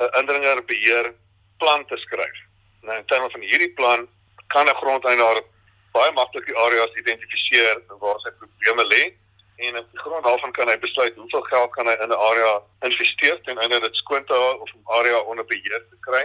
'n 0.00 0.12
indringer 0.20 0.64
beheer 0.64 1.14
plan 1.58 1.86
te 1.86 1.96
skryf. 1.96 2.38
Nou 2.80 2.98
in 2.98 3.06
terme 3.06 3.30
van 3.30 3.40
hierdie 3.40 3.72
plan 3.72 4.08
kan 4.46 4.66
'n 4.68 4.80
grondeienaar 4.82 5.42
baie 5.92 6.12
maklik 6.12 6.46
die 6.46 6.56
areas 6.56 6.94
identifiseer 6.94 7.82
waar 7.98 8.20
sy 8.20 8.30
probleme 8.38 8.84
lê 8.94 9.02
en 9.66 9.78
op 9.78 9.86
grond 9.92 10.24
daarvan 10.24 10.52
kan 10.52 10.68
hy 10.68 10.78
besluit 10.78 11.16
hoeveel 11.16 11.42
geld 11.42 11.70
kan 11.70 11.86
hy 11.86 11.96
in 12.04 12.12
'n 12.12 12.22
area 12.28 12.52
investeer 12.88 13.40
ten 13.42 13.58
einde 13.58 13.80
dit 13.80 13.96
skoon 13.96 14.24
te 14.24 14.32
hou 14.32 14.54
of 14.60 14.70
'n 14.74 14.82
area 14.98 15.18
onder 15.18 15.44
beheer 15.44 15.82
te 15.90 15.96
kry. 16.00 16.24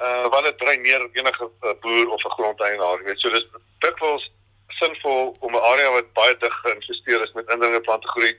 Uh 0.00 0.28
wat 0.28 0.44
dit 0.44 0.58
dryf 0.58 0.80
meer 0.80 1.08
enige 1.12 1.50
uh, 1.62 1.72
boer 1.80 2.08
of 2.08 2.24
'n 2.24 2.36
grondeienaar, 2.36 3.02
weet 3.04 3.20
so 3.20 3.30
dis 3.30 3.46
dikwels 3.78 4.30
sinvol 4.68 5.36
om 5.40 5.54
'n 5.54 5.66
area 5.72 5.90
wat 5.90 6.12
baie 6.12 6.36
dig 6.36 6.54
geïnvesteer 6.62 7.22
is 7.22 7.32
met 7.32 7.48
indringende 7.48 7.80
plante 7.80 8.08
groei 8.08 8.36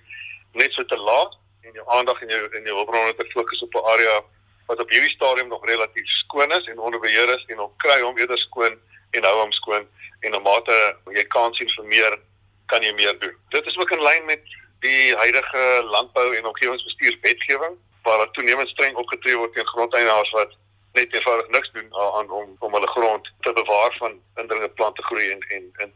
net 0.53 0.71
so 0.73 0.85
te 0.85 0.97
laat 0.97 1.37
en 1.61 1.71
jou 1.73 1.85
aandag 1.89 2.21
en 2.21 2.27
jou 2.27 2.43
en 2.55 2.63
jou 2.63 2.75
hulpbronne 2.75 3.15
te 3.15 3.25
fokus 3.33 3.61
op 3.61 3.75
'n 3.75 3.87
area 3.93 4.23
wat 4.67 4.79
op 4.79 4.89
hierdie 4.89 5.15
stadium 5.15 5.47
nog 5.47 5.65
relatief 5.65 6.07
skoon 6.07 6.51
is 6.51 6.65
en 6.65 6.79
onder 6.79 6.99
beheer 6.99 7.29
is 7.35 7.45
en 7.47 7.59
om 7.59 7.73
kry 7.77 7.99
hom 8.01 8.17
eerder 8.17 8.37
skoon 8.37 8.79
en 9.11 9.23
hou 9.23 9.39
hom 9.39 9.51
skoon 9.51 9.87
en 10.19 10.31
na 10.31 10.39
mate 10.39 10.77
jy 11.17 11.23
kan 11.27 11.53
sien 11.53 11.69
vir 11.75 11.85
meer 11.85 12.19
kan 12.65 12.83
jy 12.83 12.93
meer 12.93 13.19
doen. 13.19 13.35
Dit 13.49 13.65
is 13.65 13.77
ook 13.77 13.91
in 13.91 14.03
lyn 14.03 14.25
met 14.25 14.41
die 14.79 15.15
huidige 15.15 15.83
landbou 15.83 16.35
en 16.35 16.45
omgewingsbestuurswetgewing 16.45 17.77
waar 18.03 18.17
daar 18.17 18.31
toenemend 18.31 18.69
streng 18.69 18.95
opgetree 18.95 19.37
word 19.37 19.53
teen 19.53 19.67
grondeienaars 19.67 20.31
wat 20.31 20.55
net 20.99 21.13
eenvoudig 21.13 21.53
niks 21.55 21.71
doen 21.77 21.89
aan 22.17 22.33
om 22.39 22.55
om 22.65 22.75
hulle 22.77 22.91
grond 22.95 23.31
te 23.45 23.53
bewaar 23.61 23.95
van 24.01 24.19
indringende 24.41 24.73
plante 24.79 25.07
groei 25.09 25.29
en 25.35 25.41
en 25.55 25.69
en 25.85 25.93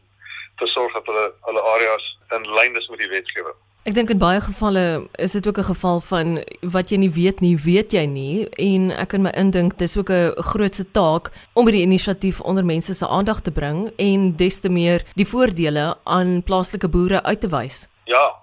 te 0.60 0.66
sorg 0.76 0.92
dat 0.98 1.06
hulle 1.10 1.26
hulle 1.48 1.68
areas 1.74 2.08
in 2.36 2.48
lyn 2.58 2.80
is 2.80 2.88
met 2.88 3.04
die 3.04 3.12
wetgewing. 3.16 3.58
Ek 3.82 3.96
dink 3.96 4.12
in 4.14 4.18
baie 4.22 4.38
gevalle 4.38 5.08
is 5.18 5.32
dit 5.34 5.46
ook 5.46 5.58
'n 5.58 5.70
geval 5.74 6.00
van 6.00 6.44
wat 6.60 6.90
jy 6.90 6.96
nie 6.96 7.10
weet 7.10 7.40
nie, 7.40 7.56
weet 7.56 7.92
jy 7.92 8.04
nie 8.06 8.46
en 8.56 8.90
ek 8.90 9.08
kan 9.08 9.22
my 9.22 9.30
indink 9.34 9.78
dis 9.78 9.96
ook 9.96 10.10
'n 10.10 10.34
grootse 10.36 10.84
taak 10.90 11.32
om 11.52 11.66
hierdie 11.66 11.82
inisiatief 11.82 12.40
onder 12.40 12.64
mense 12.64 12.94
se 12.94 13.06
aandag 13.08 13.40
te 13.40 13.50
bring 13.50 13.90
en 13.96 14.36
des 14.36 14.60
te 14.60 14.68
meer 14.68 15.02
die 15.14 15.26
voordele 15.26 15.96
aan 16.04 16.42
plaaslike 16.42 16.88
boere 16.88 17.22
uit 17.22 17.40
te 17.40 17.48
wys. 17.48 17.88
Ja. 18.04 18.41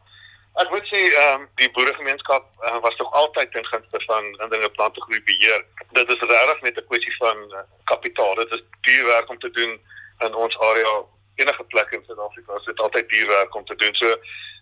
Ek 0.60 0.70
moet 0.74 0.88
sê 0.92 1.00
ehm 1.08 1.42
um, 1.42 1.44
die 1.56 1.70
boeregemeenskap 1.76 2.48
uh, 2.68 2.80
was 2.84 2.96
tog 3.00 3.14
altyd 3.16 3.52
ten 3.52 3.66
gunste 3.66 4.00
van 4.06 4.26
indringe 4.44 4.70
plante 4.76 5.02
groei 5.02 5.22
beheer. 5.30 5.62
Dit 5.96 6.10
is 6.16 6.26
regtig 6.32 6.62
net 6.66 6.80
'n 6.82 6.88
kwessie 6.90 7.16
van 7.18 7.38
uh, 7.60 7.62
kapitaal. 7.92 8.36
Dit 8.36 8.52
is 8.58 8.64
duur 8.88 9.06
werk 9.06 9.30
om 9.30 9.40
te 9.40 9.52
doen 9.60 9.80
in 10.26 10.34
ons 10.36 10.58
area 10.70 10.94
enige 11.36 11.64
plek 11.64 11.92
in 11.92 12.04
Suid-Afrika. 12.06 12.54
Dit 12.54 12.68
is 12.76 12.84
altyd 12.88 13.10
duur 13.10 13.28
werk 13.28 13.56
om 13.56 13.66
te 13.66 13.76
doen. 13.76 13.96
So 13.96 14.16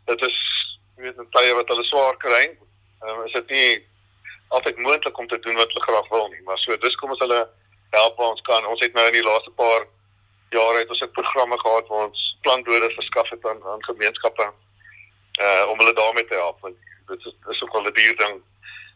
dit 0.05 0.21
is 0.21 0.37
weet 1.01 1.17
in 1.17 1.29
tye 1.29 1.53
wat 1.53 1.67
hulle 1.73 1.83
swaar 1.83 2.17
kry, 2.17 2.43
um, 3.01 3.25
is 3.25 3.33
dit 3.39 3.49
nie 3.49 3.71
altyd 4.47 4.77
moontlik 4.77 5.17
om 5.17 5.27
te 5.27 5.39
doen 5.39 5.55
wat 5.55 5.73
hulle 5.73 5.87
graag 5.87 6.13
wil 6.13 6.27
nie, 6.27 6.41
maar 6.45 6.57
so 6.57 6.77
dis 6.77 6.95
kom 7.01 7.09
ons 7.09 7.25
hulle 7.25 7.41
help 7.97 8.17
waar 8.17 8.35
ons 8.35 8.45
kan. 8.51 8.65
Ons 8.65 8.85
het 8.85 8.93
nou 8.93 9.05
in 9.09 9.17
die 9.17 9.25
laaste 9.25 9.51
paar 9.57 9.89
jare 10.53 10.77
het 10.77 10.89
ons 10.93 11.01
'n 11.01 11.17
programme 11.17 11.59
gehad 11.59 11.87
waar 11.87 12.07
ons 12.07 12.37
plantdoders 12.41 12.99
verskaf 13.01 13.29
het 13.29 13.45
aan 13.45 13.61
aan 13.65 13.83
gemeenskappe 13.89 14.53
uh 15.46 15.70
om 15.70 15.79
hulle 15.79 15.94
daarmee 15.94 16.25
te 16.25 16.34
help 16.34 16.62
want 16.62 16.75
dit 17.08 17.25
is 17.25 17.36
is 17.50 17.62
ook 17.62 17.75
al 17.75 17.88
'n 17.88 17.94
duur 17.94 18.15
ding. 18.17 18.36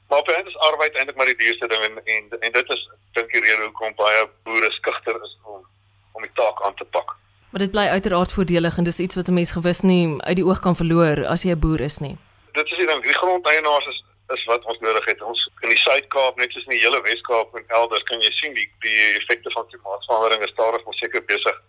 Maar 0.07 0.19
op 0.19 0.27
eintlik 0.27 0.47
is 0.47 0.57
arbeid 0.69 0.95
eintlik 0.95 1.17
maar 1.17 1.31
die 1.31 1.41
duurste 1.43 1.67
ding 1.67 1.83
en 1.83 2.05
en 2.05 2.39
en 2.39 2.51
dit 2.51 2.69
is 2.69 2.89
dink 3.11 3.31
die 3.31 3.41
rede 3.41 3.63
hoekom 3.63 3.95
baie 3.95 4.29
boere 4.43 4.71
skugter 4.71 5.15
is 5.23 5.37
om 5.43 5.67
om 6.11 6.21
die 6.21 6.33
taak 6.33 6.61
aan 6.61 6.75
te 6.75 6.85
pak. 6.85 7.15
Maar 7.51 7.61
dit 7.61 7.71
bly 7.71 7.87
uiteraard 7.87 8.33
voordelig 8.33 8.77
en 8.77 8.83
dis 8.83 8.99
iets 8.99 9.15
wat 9.15 9.27
'n 9.27 9.33
mens 9.33 9.51
gewis 9.51 9.81
nie 9.81 10.21
uit 10.21 10.35
die 10.35 10.45
oog 10.45 10.59
kan 10.59 10.75
verloor 10.75 11.25
as 11.25 11.43
jy 11.43 11.51
'n 11.51 11.59
boer 11.59 11.81
is 11.81 11.97
nie. 11.97 12.17
Dit 12.51 12.71
is 12.71 12.85
dan 12.85 13.01
die 13.01 13.13
grondeienaars 13.13 13.87
is 13.87 14.03
is 14.35 14.43
wat 14.45 14.65
ons 14.65 14.79
nodig 14.79 15.05
het. 15.05 15.21
Ons 15.21 15.49
in 15.61 15.69
die 15.69 15.77
Suid-Kaap 15.77 16.37
net 16.37 16.51
soos 16.51 16.63
in 16.63 16.75
die 16.75 16.83
hele 16.83 17.01
Wes-Kaap 17.01 17.55
en 17.55 17.63
elders 17.67 18.03
kan 18.03 18.21
jy 18.21 18.31
sien 18.31 18.53
die 18.53 18.69
die 18.79 18.99
effekte 19.19 19.51
van 19.51 19.67
klimaatsverandering 19.67 20.43
is 20.43 20.53
stadig 20.55 20.85
maar 20.85 20.93
seker 20.93 21.25
besig 21.25 21.61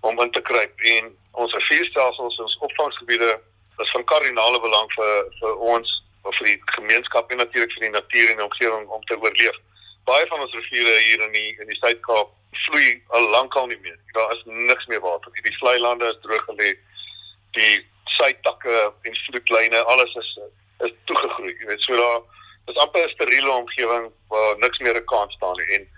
om 0.00 0.20
in 0.20 0.30
te 0.30 0.40
kruip 0.40 0.80
en 0.80 1.16
ons 1.32 1.54
rivierstelsels 1.54 2.38
ons 2.38 2.58
opvangsgebiede 2.68 3.40
is 3.82 3.90
van 3.90 4.04
kardinale 4.04 4.60
belang 4.60 4.92
vir 4.92 5.30
vir 5.40 5.56
ons 5.74 5.92
of 6.22 6.36
vir 6.38 6.46
die 6.46 6.60
gemeenskap 6.76 7.30
en 7.30 7.42
natuurlik 7.42 7.72
vir 7.72 7.86
die 7.86 7.94
natuur 7.94 8.30
en 8.30 8.36
die 8.36 8.48
omgewing 8.48 8.88
om 8.88 9.02
te 9.04 9.18
oorleef. 9.20 9.58
Baie 10.04 10.26
van 10.26 10.40
ons 10.40 10.54
riviere 10.54 10.98
hier 11.08 11.22
in 11.26 11.32
die 11.32 11.50
in 11.60 11.70
die 11.70 11.78
Suid-Kaap 11.80 12.32
vloei 12.66 13.02
al 13.18 13.28
lankal 13.30 13.66
nie 13.66 13.78
meer. 13.82 13.98
Daar 14.12 14.32
is 14.32 14.42
niks 14.44 14.86
meer 14.86 15.00
water. 15.00 15.32
Die 15.42 15.58
vlei 15.58 15.78
lande 15.78 16.08
is 16.12 16.20
droog 16.22 16.44
gelê. 16.50 16.72
Die 17.58 17.84
sytakke 18.16 18.92
en 19.02 19.18
vloedlyne, 19.26 19.82
alles 19.84 20.14
is 20.14 20.30
is 20.84 20.92
toegegroei. 21.08 21.54
Jy 21.60 21.66
weet, 21.70 21.84
so 21.84 21.96
daar 21.96 22.20
is 22.72 22.80
amper 22.84 23.04
'n 23.04 23.14
steriele 23.14 23.50
omgewing 23.50 24.10
waar 24.28 24.58
niks 24.58 24.78
meer 24.78 24.96
'n 24.96 25.04
kans 25.04 25.34
staan 25.34 25.56
nie. 25.56 25.68
En 25.76 25.88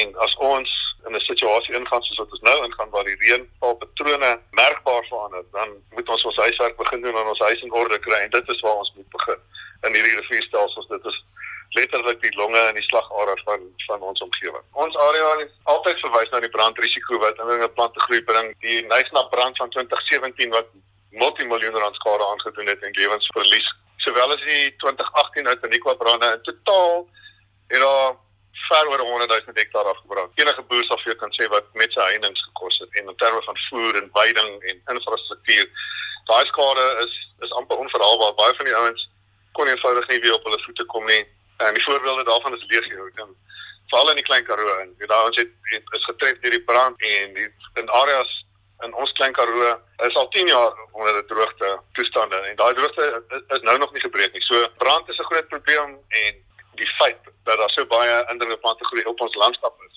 en 0.00 0.16
as 0.16 0.34
ons 0.36 0.70
in 1.06 1.14
'n 1.14 1.20
situasie 1.20 1.74
ingaan 1.74 2.02
soos 2.02 2.18
wat 2.18 2.30
ons 2.30 2.40
nou 2.40 2.64
ingaan 2.64 2.90
waar 2.90 3.04
die 3.04 3.20
reënvalpatrone 3.24 4.40
merkbaar 4.50 5.04
verander, 5.04 5.44
dan 5.52 5.68
moet 5.90 6.08
ons 6.08 6.24
ons 6.24 6.36
huiswerk 6.36 6.76
begin 6.76 7.00
doen 7.00 7.16
en 7.16 7.32
ons 7.32 7.46
huis 7.48 7.62
in 7.62 7.72
orde 7.72 7.98
kry 7.98 8.18
en 8.18 8.30
dit 8.30 8.48
is 8.48 8.60
waar 8.60 8.82
ons 8.82 8.92
moet 8.96 9.08
begin 9.08 9.40
in 9.86 9.94
hierdie 9.94 10.16
rivierstelsels. 10.20 10.86
Dit 10.86 11.04
is 11.04 11.24
letterlik 11.70 12.20
die 12.22 12.34
longe 12.36 12.58
en 12.58 12.74
die 12.74 12.88
slagareas 12.88 13.42
van 13.44 13.60
van 13.86 14.00
ons 14.00 14.20
omgewing. 14.20 14.64
Ons 14.72 14.96
area 14.96 15.36
het 15.38 15.52
altyd 15.62 16.00
verwys 16.00 16.30
na 16.30 16.40
die 16.40 16.54
brandrisiko 16.56 17.18
wat 17.18 17.38
in 17.38 17.62
'n 17.62 17.72
plante 17.72 18.00
groei 18.00 18.22
bring. 18.22 18.54
Die 18.60 18.82
Nysna 18.82 19.22
brand 19.22 19.56
van 19.56 19.70
2017 19.70 20.50
wat 20.50 20.66
multimiljoen 21.10 21.80
rand 21.82 21.94
skade 21.94 22.26
aangedoen 22.26 22.66
het 22.66 22.82
en 22.82 22.92
lewensverlies, 22.92 23.68
sowel 23.96 24.32
as 24.32 24.44
die 24.44 24.76
2018 24.76 25.46
Outeniqua 25.46 25.94
brande 25.94 26.26
in 26.26 26.42
totaal 26.42 27.08
het 27.68 27.80
daar 27.80 28.16
ver 28.68 28.88
oor 28.90 29.00
100 29.00 29.28
000 29.46 29.60
hektaar 29.60 29.88
afgebrand. 29.92 30.32
Enige 30.40 30.62
boer 30.70 30.84
sal 30.84 31.00
vir 31.02 31.12
jou 31.12 31.18
kan 31.22 31.32
sê 31.36 31.48
wat 31.54 31.66
met 31.80 31.92
sy 31.92 32.04
heininge 32.10 32.42
gekos 32.46 32.78
het 32.82 33.00
en 33.00 33.08
in 33.12 33.20
terme 33.22 33.42
van 33.48 33.58
voer 33.68 34.00
en 34.02 34.10
veiding 34.12 34.50
en 34.72 34.80
infrastruktuur. 34.94 35.66
Daai 36.30 36.46
skade 36.52 36.86
is 37.04 37.14
is 37.46 37.52
amper 37.60 37.78
onverhaalbaar. 37.84 38.34
Baie 38.34 38.54
van 38.60 38.66
die 38.70 38.76
ouens 38.76 39.08
kon 39.52 39.68
eenvoudig 39.68 40.08
nie 40.08 40.20
weer 40.24 40.34
op 40.34 40.44
hulle 40.48 40.62
voete 40.64 40.84
kom 40.94 41.06
nie. 41.06 41.22
En 41.66 41.74
die 41.74 41.84
voorbeelde 41.84 42.24
daarvan 42.24 42.56
is 42.56 42.66
legio. 42.72 43.06
Ek 43.06 43.14
kan 43.20 43.36
veral 43.90 44.10
in 44.10 44.20
die 44.20 44.26
klein 44.30 44.44
Karoo 44.44 44.74
en 44.82 44.94
daar 45.06 45.30
ons 45.30 45.36
het, 45.40 45.54
het 45.72 45.96
is 45.98 46.04
getref 46.10 46.40
deur 46.42 46.56
die 46.56 46.66
brand 46.70 47.06
en 47.12 47.34
die 47.38 47.48
in 47.80 47.88
areas 48.00 48.34
in 48.86 48.94
ons 48.94 49.12
klein 49.18 49.32
Karoo 49.32 49.70
is 50.06 50.18
al 50.20 50.28
10 50.34 50.52
jaar 50.52 50.74
onder 50.92 51.16
'n 51.22 51.26
droogte 51.26 51.70
toestande 51.92 52.36
en 52.36 52.56
daai 52.56 52.74
droogte 52.74 53.22
is, 53.36 53.42
is 53.56 53.62
nou 53.62 53.78
nog 53.78 53.92
nie 53.92 54.00
gebreek 54.00 54.32
nie. 54.32 54.42
So 54.42 54.68
brand 54.78 55.08
is 55.08 55.18
'n 55.18 55.30
groot 55.30 55.48
probleem 55.48 55.98
en 56.08 56.34
die 56.82 56.90
feit 57.00 57.20
dat 57.48 57.58
daar 57.58 57.74
so 57.74 57.86
baie 57.92 58.16
indringende 58.32 58.60
plante 58.64 58.84
groei 58.90 59.04
op 59.12 59.20
ons 59.20 59.38
landskap 59.44 59.86
is 59.86 59.94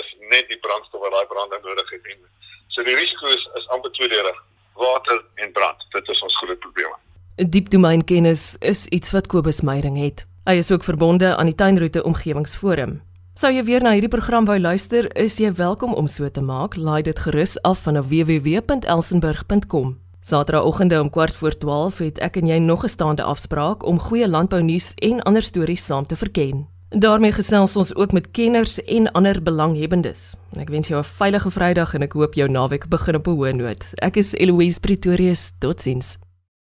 is 0.00 0.10
net 0.34 0.48
die 0.48 0.60
brandstof 0.64 1.04
wat 1.04 1.14
daai 1.18 1.30
brande 1.34 1.60
nodig 1.68 1.94
het 1.96 2.10
en 2.14 2.26
so 2.68 2.88
die 2.88 2.98
risiko 2.98 3.36
is 3.36 3.46
is 3.60 3.70
amper 3.76 3.94
tweeledig 4.00 4.42
water 4.74 5.24
en 5.34 5.52
brand 5.52 5.88
dit 5.96 6.12
is 6.16 6.26
ons 6.28 6.42
groot 6.42 6.60
probleme 6.66 6.98
Diep 7.36 7.70
domeinkennis 7.70 8.56
is 8.60 8.86
iets 8.86 9.10
wat 9.10 9.26
Kobus 9.26 9.62
Meyering 9.66 9.96
het 9.98 10.26
Hy 10.42 10.56
is 10.58 10.72
ook 10.74 10.82
verbonde 10.84 11.36
aan 11.36 11.46
die 11.46 11.54
Tuinroete 11.54 12.02
Omgewingsforum. 12.02 12.96
Sou 13.38 13.52
jy 13.54 13.62
weer 13.64 13.84
na 13.86 13.94
hierdie 13.94 14.10
program 14.10 14.48
wou 14.50 14.58
luister, 14.58 15.06
is 15.14 15.38
jy 15.38 15.54
welkom 15.54 15.94
om 15.94 16.10
so 16.10 16.26
te 16.26 16.42
maak. 16.42 16.74
Laai 16.74 17.06
dit 17.06 17.18
gerus 17.18 17.54
af 17.62 17.86
van 17.86 18.02
www.elsenburg.com. 18.02 20.01
Saterdagoggende 20.24 21.00
om 21.00 21.10
kwart 21.10 21.36
voor 21.36 21.58
12 21.58 21.98
het 21.98 22.18
ek 22.22 22.36
en 22.36 22.46
jy 22.46 22.58
nog 22.58 22.84
'n 22.84 22.88
staande 22.88 23.22
afspraak 23.22 23.86
om 23.86 23.98
goeie 23.98 24.28
landbounuus 24.28 24.92
en 24.94 25.22
ander 25.22 25.42
stories 25.42 25.84
saam 25.84 26.06
te 26.06 26.16
verken. 26.16 26.66
daarmee 26.88 27.32
gesels 27.32 27.76
ons 27.76 27.94
ook 27.94 28.12
met 28.12 28.30
kenners 28.30 28.82
en 28.84 29.12
ander 29.12 29.42
belanghebbendes. 29.42 30.34
Ek 30.52 30.68
wens 30.68 30.88
jou 30.88 31.00
'n 31.00 31.04
veilige 31.04 31.50
Vrydag 31.50 31.94
en 31.94 32.02
ek 32.02 32.12
hoop 32.12 32.34
jou 32.34 32.48
naweek 32.48 32.88
begin 32.88 33.14
op 33.14 33.26
'n 33.26 33.30
hoë 33.30 33.52
noot. 33.52 33.84
Ek 33.94 34.16
is 34.16 34.34
Eloise 34.34 34.80
Pretorius. 34.80 35.52
Totsiens. 35.58 36.18